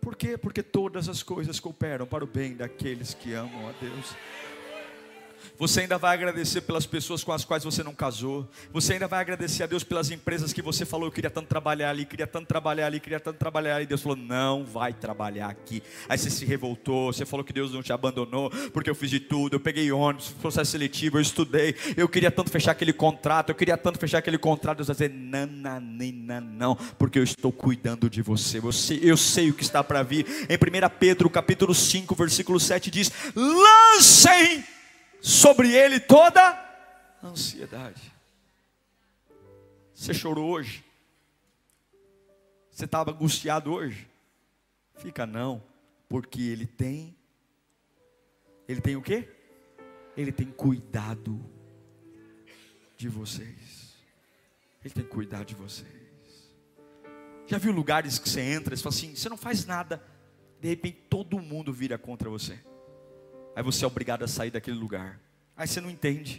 Por 0.00 0.14
quê? 0.14 0.36
Porque 0.38 0.62
todas 0.62 1.08
as 1.08 1.22
coisas 1.22 1.58
cooperam 1.58 2.06
para 2.06 2.22
o 2.22 2.26
bem 2.26 2.54
daqueles 2.54 3.14
que 3.14 3.32
amam 3.32 3.68
a 3.68 3.72
Deus. 3.72 4.14
Você 5.58 5.80
ainda 5.80 5.98
vai 5.98 6.14
agradecer 6.14 6.60
pelas 6.62 6.86
pessoas 6.86 7.24
com 7.24 7.32
as 7.32 7.44
quais 7.44 7.64
você 7.64 7.82
não 7.82 7.94
casou. 7.94 8.48
Você 8.72 8.94
ainda 8.94 9.08
vai 9.08 9.20
agradecer 9.20 9.62
a 9.62 9.66
Deus 9.66 9.82
pelas 9.82 10.10
empresas 10.10 10.52
que 10.52 10.60
você 10.60 10.84
falou, 10.84 11.06
eu 11.06 11.12
queria 11.12 11.30
tanto 11.30 11.48
trabalhar 11.48 11.90
ali, 11.90 12.04
queria 12.04 12.26
tanto 12.26 12.46
trabalhar 12.46 12.86
ali, 12.86 13.00
queria 13.00 13.20
tanto 13.20 13.38
trabalhar 13.38 13.76
ali. 13.76 13.86
Deus 13.86 14.02
falou, 14.02 14.16
não 14.16 14.64
vai 14.64 14.92
trabalhar 14.92 15.48
aqui. 15.48 15.82
Aí 16.08 16.18
você 16.18 16.30
se 16.30 16.44
revoltou, 16.44 17.12
você 17.12 17.24
falou 17.24 17.44
que 17.44 17.52
Deus 17.52 17.72
não 17.72 17.82
te 17.82 17.92
abandonou, 17.92 18.50
porque 18.72 18.90
eu 18.90 18.94
fiz 18.94 19.10
de 19.10 19.20
tudo, 19.20 19.56
eu 19.56 19.60
peguei 19.60 19.90
ônibus, 19.90 20.30
processo 20.40 20.72
seletivo, 20.72 21.18
eu 21.18 21.22
estudei, 21.22 21.74
eu 21.96 22.08
queria 22.08 22.30
tanto 22.30 22.50
fechar 22.50 22.72
aquele 22.72 22.92
contrato, 22.92 23.50
eu 23.50 23.54
queria 23.54 23.76
tanto 23.76 23.98
fechar 23.98 24.18
aquele 24.18 24.38
contrato. 24.38 24.78
Deus 24.78 24.88
vai 24.88 24.94
dizer, 24.94 25.10
nananina, 25.10 26.40
não, 26.40 26.74
porque 26.98 27.18
eu 27.18 27.24
estou 27.24 27.52
cuidando 27.52 28.10
de 28.10 28.22
você. 28.22 28.60
Sei, 28.72 29.00
eu 29.02 29.16
sei 29.16 29.50
o 29.50 29.54
que 29.54 29.62
está 29.62 29.82
para 29.82 30.02
vir. 30.02 30.26
Em 30.48 30.56
1 30.56 30.88
Pedro, 30.98 31.30
capítulo 31.30 31.74
5, 31.74 32.14
versículo 32.14 32.58
7 32.60 32.90
diz: 32.90 33.10
lancem 33.34 34.64
sobre 35.20 35.72
ele 35.72 36.00
toda 36.00 36.64
ansiedade. 37.22 38.12
Você 39.94 40.12
chorou 40.12 40.50
hoje? 40.50 40.84
Você 42.70 42.84
estava 42.84 43.10
angustiado 43.10 43.72
hoje? 43.72 44.08
Fica 44.96 45.26
não, 45.26 45.62
porque 46.08 46.42
ele 46.42 46.66
tem 46.66 47.16
ele 48.68 48.80
tem 48.80 48.96
o 48.96 49.02
quê? 49.02 49.28
Ele 50.16 50.32
tem 50.32 50.50
cuidado 50.50 51.44
de 52.96 53.08
vocês. 53.08 53.94
Ele 54.84 54.92
tem 54.92 55.04
cuidado 55.04 55.46
de 55.46 55.54
vocês. 55.54 55.86
Já 57.46 57.58
viu 57.58 57.72
lugares 57.72 58.18
que 58.18 58.28
você 58.28 58.40
entra 58.40 58.74
e 58.74 58.76
fala 58.76 58.94
assim, 58.94 59.14
você 59.14 59.28
não 59.28 59.36
faz 59.36 59.64
nada, 59.64 60.02
de 60.60 60.68
repente 60.68 60.98
todo 61.08 61.38
mundo 61.38 61.72
vira 61.72 61.96
contra 61.96 62.28
você. 62.28 62.58
Aí 63.56 63.62
você 63.62 63.86
é 63.86 63.88
obrigado 63.88 64.22
a 64.22 64.28
sair 64.28 64.50
daquele 64.50 64.76
lugar. 64.76 65.18
Aí 65.56 65.66
você 65.66 65.80
não 65.80 65.88
entende. 65.88 66.36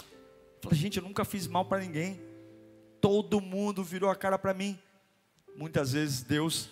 Fala, 0.62 0.76
gente, 0.76 0.98
eu 0.98 1.04
nunca 1.04 1.26
fiz 1.26 1.48
mal 1.48 1.66
para 1.66 1.80
ninguém. 1.80 2.22
Todo 3.02 3.42
mundo 3.42 3.84
virou 3.84 4.12
a 4.12 4.16
cara 4.16 4.38
para 4.38 4.54
mim. 4.54 4.78
Muitas 5.56 5.94
vezes 5.94 6.22
Deus 6.22 6.70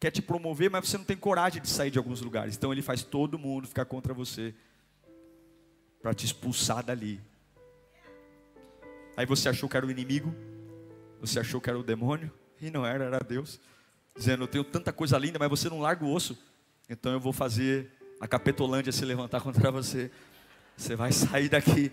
quer 0.00 0.10
te 0.10 0.22
promover, 0.22 0.70
mas 0.70 0.88
você 0.88 0.96
não 0.96 1.04
tem 1.04 1.14
coragem 1.14 1.60
de 1.60 1.68
sair 1.68 1.90
de 1.90 1.98
alguns 1.98 2.22
lugares. 2.22 2.56
Então 2.56 2.72
ele 2.72 2.80
faz 2.80 3.02
todo 3.02 3.38
mundo 3.38 3.68
ficar 3.68 3.84
contra 3.84 4.14
você 4.14 4.54
para 6.00 6.14
te 6.14 6.24
expulsar 6.24 6.82
dali. 6.82 7.20
Aí 9.14 9.26
você 9.26 9.50
achou 9.50 9.68
que 9.68 9.76
era 9.76 9.84
o 9.84 9.90
inimigo, 9.90 10.34
você 11.20 11.38
achou 11.38 11.60
que 11.60 11.68
era 11.68 11.78
o 11.78 11.82
demônio, 11.82 12.32
e 12.62 12.70
não 12.70 12.86
era, 12.86 13.04
era 13.04 13.18
Deus, 13.18 13.60
dizendo: 14.16 14.44
Eu 14.44 14.48
tenho 14.48 14.64
tanta 14.64 14.90
coisa 14.90 15.18
linda, 15.18 15.38
mas 15.38 15.50
você 15.50 15.68
não 15.68 15.80
larga 15.80 16.02
o 16.02 16.10
osso, 16.10 16.38
então 16.88 17.12
eu 17.12 17.20
vou 17.20 17.32
fazer 17.34 17.92
a 18.22 18.28
Capetolândia 18.28 18.92
se 18.92 19.04
levantar 19.04 19.40
contra 19.40 19.68
você. 19.72 20.08
Você 20.76 20.94
vai 20.94 21.10
sair 21.10 21.48
daqui 21.48 21.90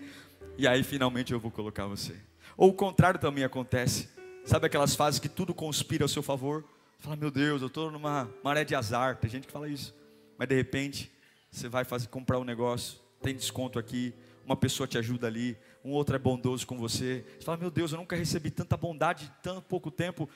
e 0.56 0.64
aí 0.64 0.84
finalmente 0.84 1.32
eu 1.32 1.40
vou 1.40 1.50
colocar 1.50 1.86
você. 1.86 2.14
Ou 2.56 2.70
o 2.70 2.72
contrário 2.72 3.18
também 3.18 3.42
acontece. 3.42 4.08
Sabe 4.44 4.66
aquelas 4.66 4.94
fases 4.94 5.18
que 5.18 5.28
tudo 5.28 5.52
conspira 5.52 6.04
ao 6.04 6.08
seu 6.08 6.22
favor? 6.22 6.64
Fala, 7.00 7.16
meu 7.16 7.32
Deus, 7.32 7.62
eu 7.62 7.66
estou 7.66 7.90
numa 7.90 8.30
maré 8.44 8.62
de 8.62 8.76
azar. 8.76 9.16
Tem 9.16 9.28
gente 9.28 9.48
que 9.48 9.52
fala 9.52 9.68
isso. 9.68 9.92
Mas 10.38 10.46
de 10.46 10.54
repente, 10.54 11.10
você 11.50 11.68
vai 11.68 11.84
fazer, 11.84 12.06
comprar 12.06 12.38
um 12.38 12.44
negócio, 12.44 13.00
tem 13.20 13.34
desconto 13.34 13.76
aqui, 13.76 14.14
uma 14.46 14.54
pessoa 14.54 14.86
te 14.86 14.96
ajuda 14.96 15.26
ali, 15.26 15.58
um 15.84 15.90
outro 15.90 16.14
é 16.14 16.18
bondoso 16.18 16.64
com 16.64 16.78
você. 16.78 17.24
Você 17.40 17.44
fala, 17.44 17.58
meu 17.58 17.72
Deus, 17.72 17.90
eu 17.90 17.98
nunca 17.98 18.14
recebi 18.14 18.52
tanta 18.52 18.76
bondade 18.76 19.24
em 19.24 19.42
tão 19.42 19.60
pouco 19.60 19.90
tempo. 19.90 20.30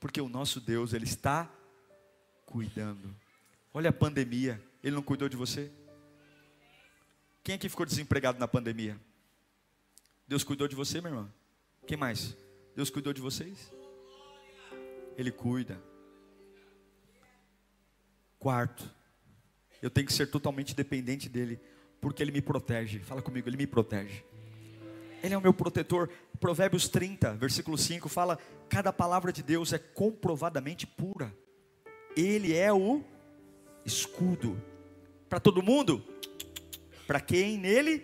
Porque 0.00 0.22
o 0.22 0.28
nosso 0.28 0.58
Deus, 0.58 0.94
Ele 0.94 1.04
está 1.04 1.50
cuidando. 2.46 3.14
Olha 3.74 3.90
a 3.90 3.92
pandemia. 3.92 4.58
Ele 4.84 4.94
não 4.94 5.02
cuidou 5.02 5.30
de 5.30 5.36
você? 5.36 5.72
Quem 7.42 7.54
aqui 7.54 7.70
ficou 7.70 7.86
desempregado 7.86 8.38
na 8.38 8.46
pandemia? 8.46 9.00
Deus 10.28 10.44
cuidou 10.44 10.68
de 10.68 10.76
você, 10.76 11.00
meu 11.00 11.10
irmão? 11.10 11.32
Quem 11.86 11.96
mais? 11.96 12.36
Deus 12.76 12.90
cuidou 12.90 13.14
de 13.14 13.20
vocês? 13.22 13.72
Ele 15.16 15.30
cuida. 15.32 15.82
Quarto, 18.38 18.84
eu 19.80 19.88
tenho 19.88 20.06
que 20.06 20.12
ser 20.12 20.26
totalmente 20.26 20.74
dependente 20.74 21.30
dele, 21.30 21.58
porque 21.98 22.22
ele 22.22 22.30
me 22.30 22.42
protege. 22.42 22.98
Fala 22.98 23.22
comigo, 23.22 23.48
ele 23.48 23.56
me 23.56 23.66
protege. 23.66 24.22
Ele 25.22 25.32
é 25.32 25.38
o 25.38 25.40
meu 25.40 25.54
protetor. 25.54 26.10
Provérbios 26.38 26.88
30, 26.90 27.36
versículo 27.36 27.78
5 27.78 28.06
fala: 28.10 28.38
cada 28.68 28.92
palavra 28.92 29.32
de 29.32 29.42
Deus 29.42 29.72
é 29.72 29.78
comprovadamente 29.78 30.86
pura. 30.86 31.34
Ele 32.14 32.54
é 32.54 32.70
o 32.70 33.02
escudo 33.86 34.60
para 35.28 35.40
todo 35.40 35.62
mundo? 35.62 36.04
Para 37.06 37.20
quem 37.20 37.58
nele? 37.58 38.02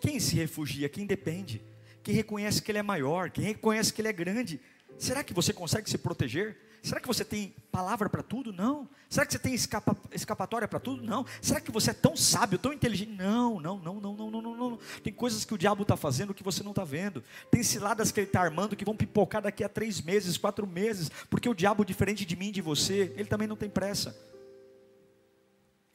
Quem 0.00 0.20
se 0.20 0.34
refugia? 0.36 0.88
Quem 0.88 1.06
depende? 1.06 1.62
Quem 2.02 2.14
reconhece 2.14 2.62
que 2.62 2.70
ele 2.70 2.78
é 2.78 2.82
maior? 2.82 3.30
Quem 3.30 3.44
reconhece 3.44 3.92
que 3.92 4.00
ele 4.00 4.08
é 4.08 4.12
grande? 4.12 4.60
Será 4.96 5.22
que 5.22 5.34
você 5.34 5.52
consegue 5.52 5.88
se 5.88 5.98
proteger? 5.98 6.56
Será 6.82 7.00
que 7.00 7.06
você 7.06 7.24
tem 7.24 7.54
palavra 7.70 8.08
para 8.08 8.22
tudo? 8.22 8.52
Não. 8.52 8.88
Será 9.08 9.26
que 9.26 9.32
você 9.32 9.38
tem 9.38 9.52
escapa, 9.52 9.96
escapatória 10.12 10.68
para 10.68 10.78
tudo? 10.78 11.02
Não. 11.02 11.26
Será 11.42 11.60
que 11.60 11.70
você 11.70 11.90
é 11.90 11.94
tão 11.94 12.16
sábio, 12.16 12.58
tão 12.58 12.72
inteligente? 12.72 13.12
Não, 13.12 13.60
não, 13.60 13.78
não, 13.78 14.00
não, 14.00 14.16
não, 14.16 14.30
não, 14.30 14.42
não. 14.42 14.56
não. 14.56 14.78
Tem 15.02 15.12
coisas 15.12 15.44
que 15.44 15.54
o 15.54 15.58
diabo 15.58 15.82
está 15.82 15.96
fazendo 15.96 16.32
que 16.32 16.42
você 16.42 16.62
não 16.62 16.70
está 16.70 16.84
vendo. 16.84 17.22
Tem 17.50 17.62
ciladas 17.62 18.12
que 18.12 18.20
ele 18.20 18.28
está 18.28 18.40
armando 18.40 18.76
que 18.76 18.84
vão 18.84 18.96
pipocar 18.96 19.42
daqui 19.42 19.64
a 19.64 19.68
três 19.68 20.00
meses, 20.00 20.36
quatro 20.36 20.66
meses, 20.66 21.10
porque 21.28 21.48
o 21.48 21.54
diabo, 21.54 21.84
diferente 21.84 22.24
de 22.24 22.36
mim, 22.36 22.52
de 22.52 22.62
você, 22.62 23.12
ele 23.16 23.26
também 23.26 23.48
não 23.48 23.56
tem 23.56 23.68
pressa. 23.68 24.16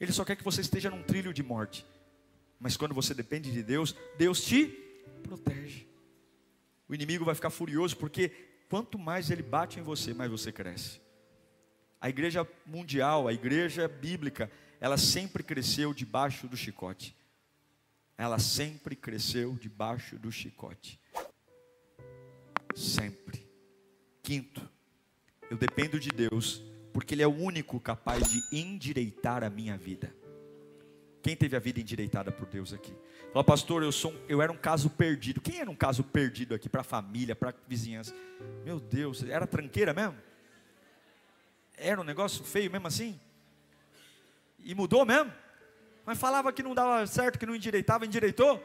Ele 0.04 0.12
só 0.12 0.22
quer 0.22 0.36
que 0.36 0.44
você 0.44 0.60
esteja 0.60 0.90
num 0.90 1.02
trilho 1.02 1.32
de 1.32 1.42
morte. 1.42 1.86
Mas 2.60 2.76
quando 2.76 2.94
você 2.94 3.14
depende 3.14 3.50
de 3.50 3.62
Deus, 3.62 3.96
Deus 4.18 4.44
te 4.44 4.66
protege. 5.22 5.86
O 6.86 6.94
inimigo 6.94 7.24
vai 7.24 7.34
ficar 7.34 7.48
furioso 7.48 7.96
porque 7.96 8.28
quanto 8.68 8.98
mais 8.98 9.30
ele 9.30 9.42
bate 9.42 9.80
em 9.80 9.82
você, 9.82 10.12
mais 10.12 10.30
você 10.30 10.52
cresce. 10.52 11.00
A 11.98 12.10
igreja 12.10 12.46
mundial, 12.66 13.26
a 13.26 13.32
igreja 13.32 13.88
bíblica, 13.88 14.50
ela 14.78 14.98
sempre 14.98 15.42
cresceu 15.42 15.94
debaixo 15.94 16.46
do 16.46 16.54
chicote. 16.56 17.16
Ela 18.18 18.38
sempre 18.38 18.94
cresceu 18.94 19.54
debaixo 19.54 20.18
do 20.18 20.30
chicote. 20.30 21.00
Sempre. 22.74 23.48
Quinto, 24.22 24.68
eu 25.50 25.56
dependo 25.56 25.98
de 25.98 26.10
Deus 26.10 26.62
porque 26.94 27.12
Ele 27.12 27.24
é 27.24 27.26
o 27.26 27.34
único 27.34 27.80
capaz 27.80 28.30
de 28.30 28.40
endireitar 28.56 29.42
a 29.42 29.50
minha 29.50 29.76
vida. 29.76 30.14
Quem 31.20 31.34
teve 31.34 31.56
a 31.56 31.58
vida 31.58 31.80
endireitada 31.80 32.30
por 32.30 32.46
Deus 32.46 32.72
aqui? 32.72 32.94
Fala, 33.32 33.42
pastor, 33.42 33.82
eu, 33.82 33.90
sou 33.90 34.12
um, 34.12 34.20
eu 34.28 34.40
era 34.40 34.52
um 34.52 34.56
caso 34.56 34.88
perdido. 34.88 35.40
Quem 35.40 35.58
era 35.58 35.68
um 35.68 35.74
caso 35.74 36.04
perdido 36.04 36.54
aqui 36.54 36.68
para 36.68 36.82
a 36.82 36.84
família, 36.84 37.34
para 37.34 37.50
a 37.50 37.54
vizinhança? 37.66 38.14
Meu 38.64 38.78
Deus, 38.78 39.24
era 39.24 39.44
tranqueira 39.44 39.92
mesmo? 39.92 40.14
Era 41.76 42.00
um 42.00 42.04
negócio 42.04 42.44
feio 42.44 42.70
mesmo 42.70 42.86
assim? 42.86 43.18
E 44.60 44.72
mudou 44.72 45.04
mesmo? 45.04 45.32
Mas 46.06 46.16
falava 46.16 46.52
que 46.52 46.62
não 46.62 46.76
dava 46.76 47.04
certo, 47.08 47.40
que 47.40 47.46
não 47.46 47.56
endireitava, 47.56 48.06
endireitou? 48.06 48.62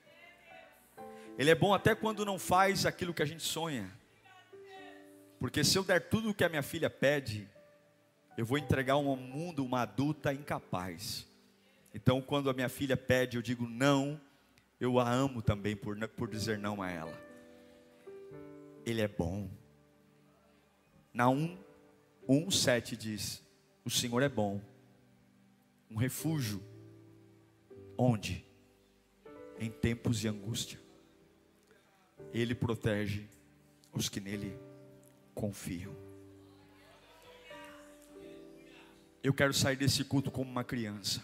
Ele 1.38 1.50
é 1.50 1.54
bom 1.54 1.74
até 1.74 1.94
quando 1.94 2.24
não 2.24 2.38
faz 2.38 2.86
aquilo 2.86 3.12
que 3.12 3.22
a 3.22 3.26
gente 3.26 3.42
sonha. 3.42 3.90
Porque 5.38 5.62
se 5.62 5.76
eu 5.76 5.84
der 5.84 6.08
tudo 6.08 6.30
o 6.30 6.34
que 6.34 6.44
a 6.44 6.48
minha 6.48 6.62
filha 6.62 6.88
pede, 6.88 7.46
eu 8.38 8.46
vou 8.46 8.56
entregar 8.56 8.96
um 8.96 9.14
mundo, 9.16 9.64
uma 9.64 9.82
adulta 9.82 10.32
incapaz. 10.32 11.26
Então, 11.94 12.22
quando 12.22 12.48
a 12.48 12.54
minha 12.54 12.68
filha 12.70 12.96
pede, 12.96 13.36
eu 13.36 13.42
digo 13.42 13.68
não, 13.68 14.18
eu 14.80 14.98
a 14.98 15.10
amo 15.10 15.42
também 15.42 15.76
por, 15.76 15.96
por 16.08 16.28
dizer 16.28 16.58
não 16.58 16.80
a 16.82 16.90
ela. 16.90 17.18
Ele 18.84 19.02
é 19.02 19.08
bom. 19.08 19.50
Na 21.12 21.28
1, 21.28 21.58
1, 22.26 22.50
7 22.50 22.96
diz: 22.96 23.42
O 23.84 23.90
Senhor 23.90 24.22
é 24.22 24.28
bom, 24.28 24.60
um 25.90 25.96
refúgio. 25.96 26.62
Onde? 27.96 28.44
Em 29.58 29.70
tempos 29.70 30.18
de 30.18 30.28
angústia. 30.28 30.78
Ele 32.32 32.54
protege 32.54 33.28
os 33.92 34.08
que 34.08 34.20
nele 34.20 34.58
confiam. 35.34 35.94
Eu 39.22 39.34
quero 39.34 39.52
sair 39.52 39.76
desse 39.76 40.04
culto 40.04 40.30
como 40.30 40.50
uma 40.50 40.62
criança 40.62 41.22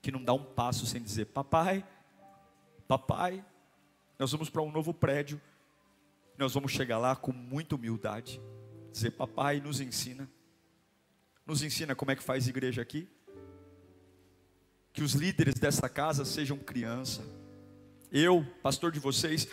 que 0.00 0.12
não 0.12 0.22
dá 0.22 0.32
um 0.32 0.44
passo 0.44 0.86
sem 0.86 1.02
dizer: 1.02 1.26
Papai, 1.26 1.84
papai, 2.86 3.44
nós 4.18 4.30
vamos 4.30 4.48
para 4.48 4.62
um 4.62 4.70
novo 4.70 4.94
prédio. 4.94 5.40
Nós 6.38 6.54
vamos 6.54 6.70
chegar 6.70 6.98
lá 6.98 7.16
com 7.16 7.32
muita 7.32 7.74
humildade. 7.74 8.40
Dizer: 8.92 9.10
Papai, 9.12 9.60
nos 9.60 9.80
ensina. 9.80 10.30
Nos 11.44 11.62
ensina 11.62 11.94
como 11.94 12.10
é 12.10 12.16
que 12.16 12.22
faz 12.22 12.46
igreja 12.46 12.82
aqui. 12.82 13.08
Que 14.96 15.02
os 15.02 15.12
líderes 15.12 15.56
dessa 15.56 15.90
casa 15.90 16.24
sejam 16.24 16.56
criança. 16.56 17.22
Eu, 18.10 18.42
pastor 18.62 18.90
de 18.90 18.98
vocês, 18.98 19.46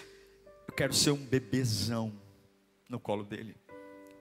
eu 0.65 0.73
quero 0.73 0.93
ser 0.93 1.11
um 1.11 1.17
bebezão 1.17 2.13
no 2.87 2.97
colo 2.97 3.25
dele. 3.25 3.53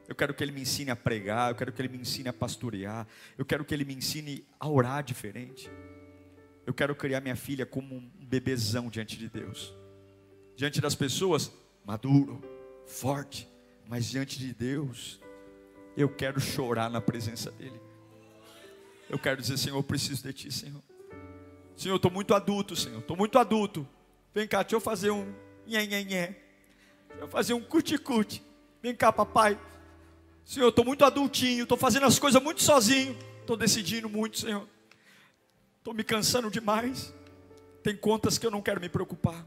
Eu 0.08 0.16
quero 0.16 0.34
que 0.34 0.42
ele 0.42 0.50
me 0.50 0.62
ensine 0.62 0.90
a 0.90 0.96
pregar, 0.96 1.52
eu 1.52 1.54
quero 1.54 1.72
que 1.72 1.80
ele 1.80 1.90
me 1.90 1.98
ensine 1.98 2.28
a 2.28 2.32
pastorear, 2.32 3.06
eu 3.38 3.44
quero 3.44 3.64
que 3.64 3.72
ele 3.72 3.84
me 3.84 3.94
ensine 3.94 4.44
a 4.58 4.68
orar 4.68 5.04
diferente. 5.04 5.70
Eu 6.66 6.74
quero 6.74 6.92
criar 6.96 7.20
minha 7.20 7.36
filha 7.36 7.64
como 7.64 7.94
um 7.94 8.10
bebezão 8.26 8.90
diante 8.90 9.16
de 9.16 9.28
Deus. 9.28 9.72
Diante 10.56 10.80
das 10.80 10.96
pessoas, 10.96 11.52
maduro, 11.84 12.42
forte, 12.84 13.48
mas 13.86 14.06
diante 14.06 14.40
de 14.40 14.52
Deus, 14.52 15.20
eu 15.96 16.08
quero 16.08 16.40
chorar 16.40 16.90
na 16.90 17.00
presença 17.00 17.52
dele. 17.52 17.80
Eu 19.08 19.20
quero 19.20 19.40
dizer, 19.40 19.56
Senhor, 19.56 19.76
eu 19.76 19.84
preciso 19.84 20.24
de 20.24 20.32
ti, 20.32 20.50
Senhor. 20.50 20.82
Senhor, 21.76 21.94
eu 21.94 21.96
estou 21.96 22.10
muito 22.10 22.34
adulto, 22.34 22.76
Senhor, 22.76 23.00
estou 23.00 23.16
muito 23.16 23.38
adulto. 23.38 23.88
Vem 24.34 24.46
cá, 24.46 24.62
deixa 24.62 24.76
eu 24.76 24.80
fazer 24.80 25.10
um 25.10 25.32
nhé, 25.66 25.86
nhé, 25.86 26.04
nhé. 26.04 26.26
Deixa 27.08 27.24
eu 27.24 27.28
fazer 27.28 27.54
um 27.54 27.60
cuti-cuti. 27.60 28.42
Vem 28.82 28.94
cá, 28.94 29.12
papai. 29.12 29.58
Senhor, 30.44 30.68
estou 30.68 30.84
muito 30.84 31.04
adultinho, 31.04 31.62
estou 31.62 31.78
fazendo 31.78 32.06
as 32.06 32.18
coisas 32.18 32.42
muito 32.42 32.62
sozinho, 32.62 33.16
estou 33.40 33.56
decidindo 33.56 34.08
muito, 34.08 34.38
Senhor. 34.38 34.66
Estou 35.78 35.94
me 35.94 36.04
cansando 36.04 36.50
demais. 36.50 37.12
Tem 37.82 37.96
contas 37.96 38.38
que 38.38 38.46
eu 38.46 38.50
não 38.50 38.62
quero 38.62 38.80
me 38.80 38.88
preocupar. 38.88 39.46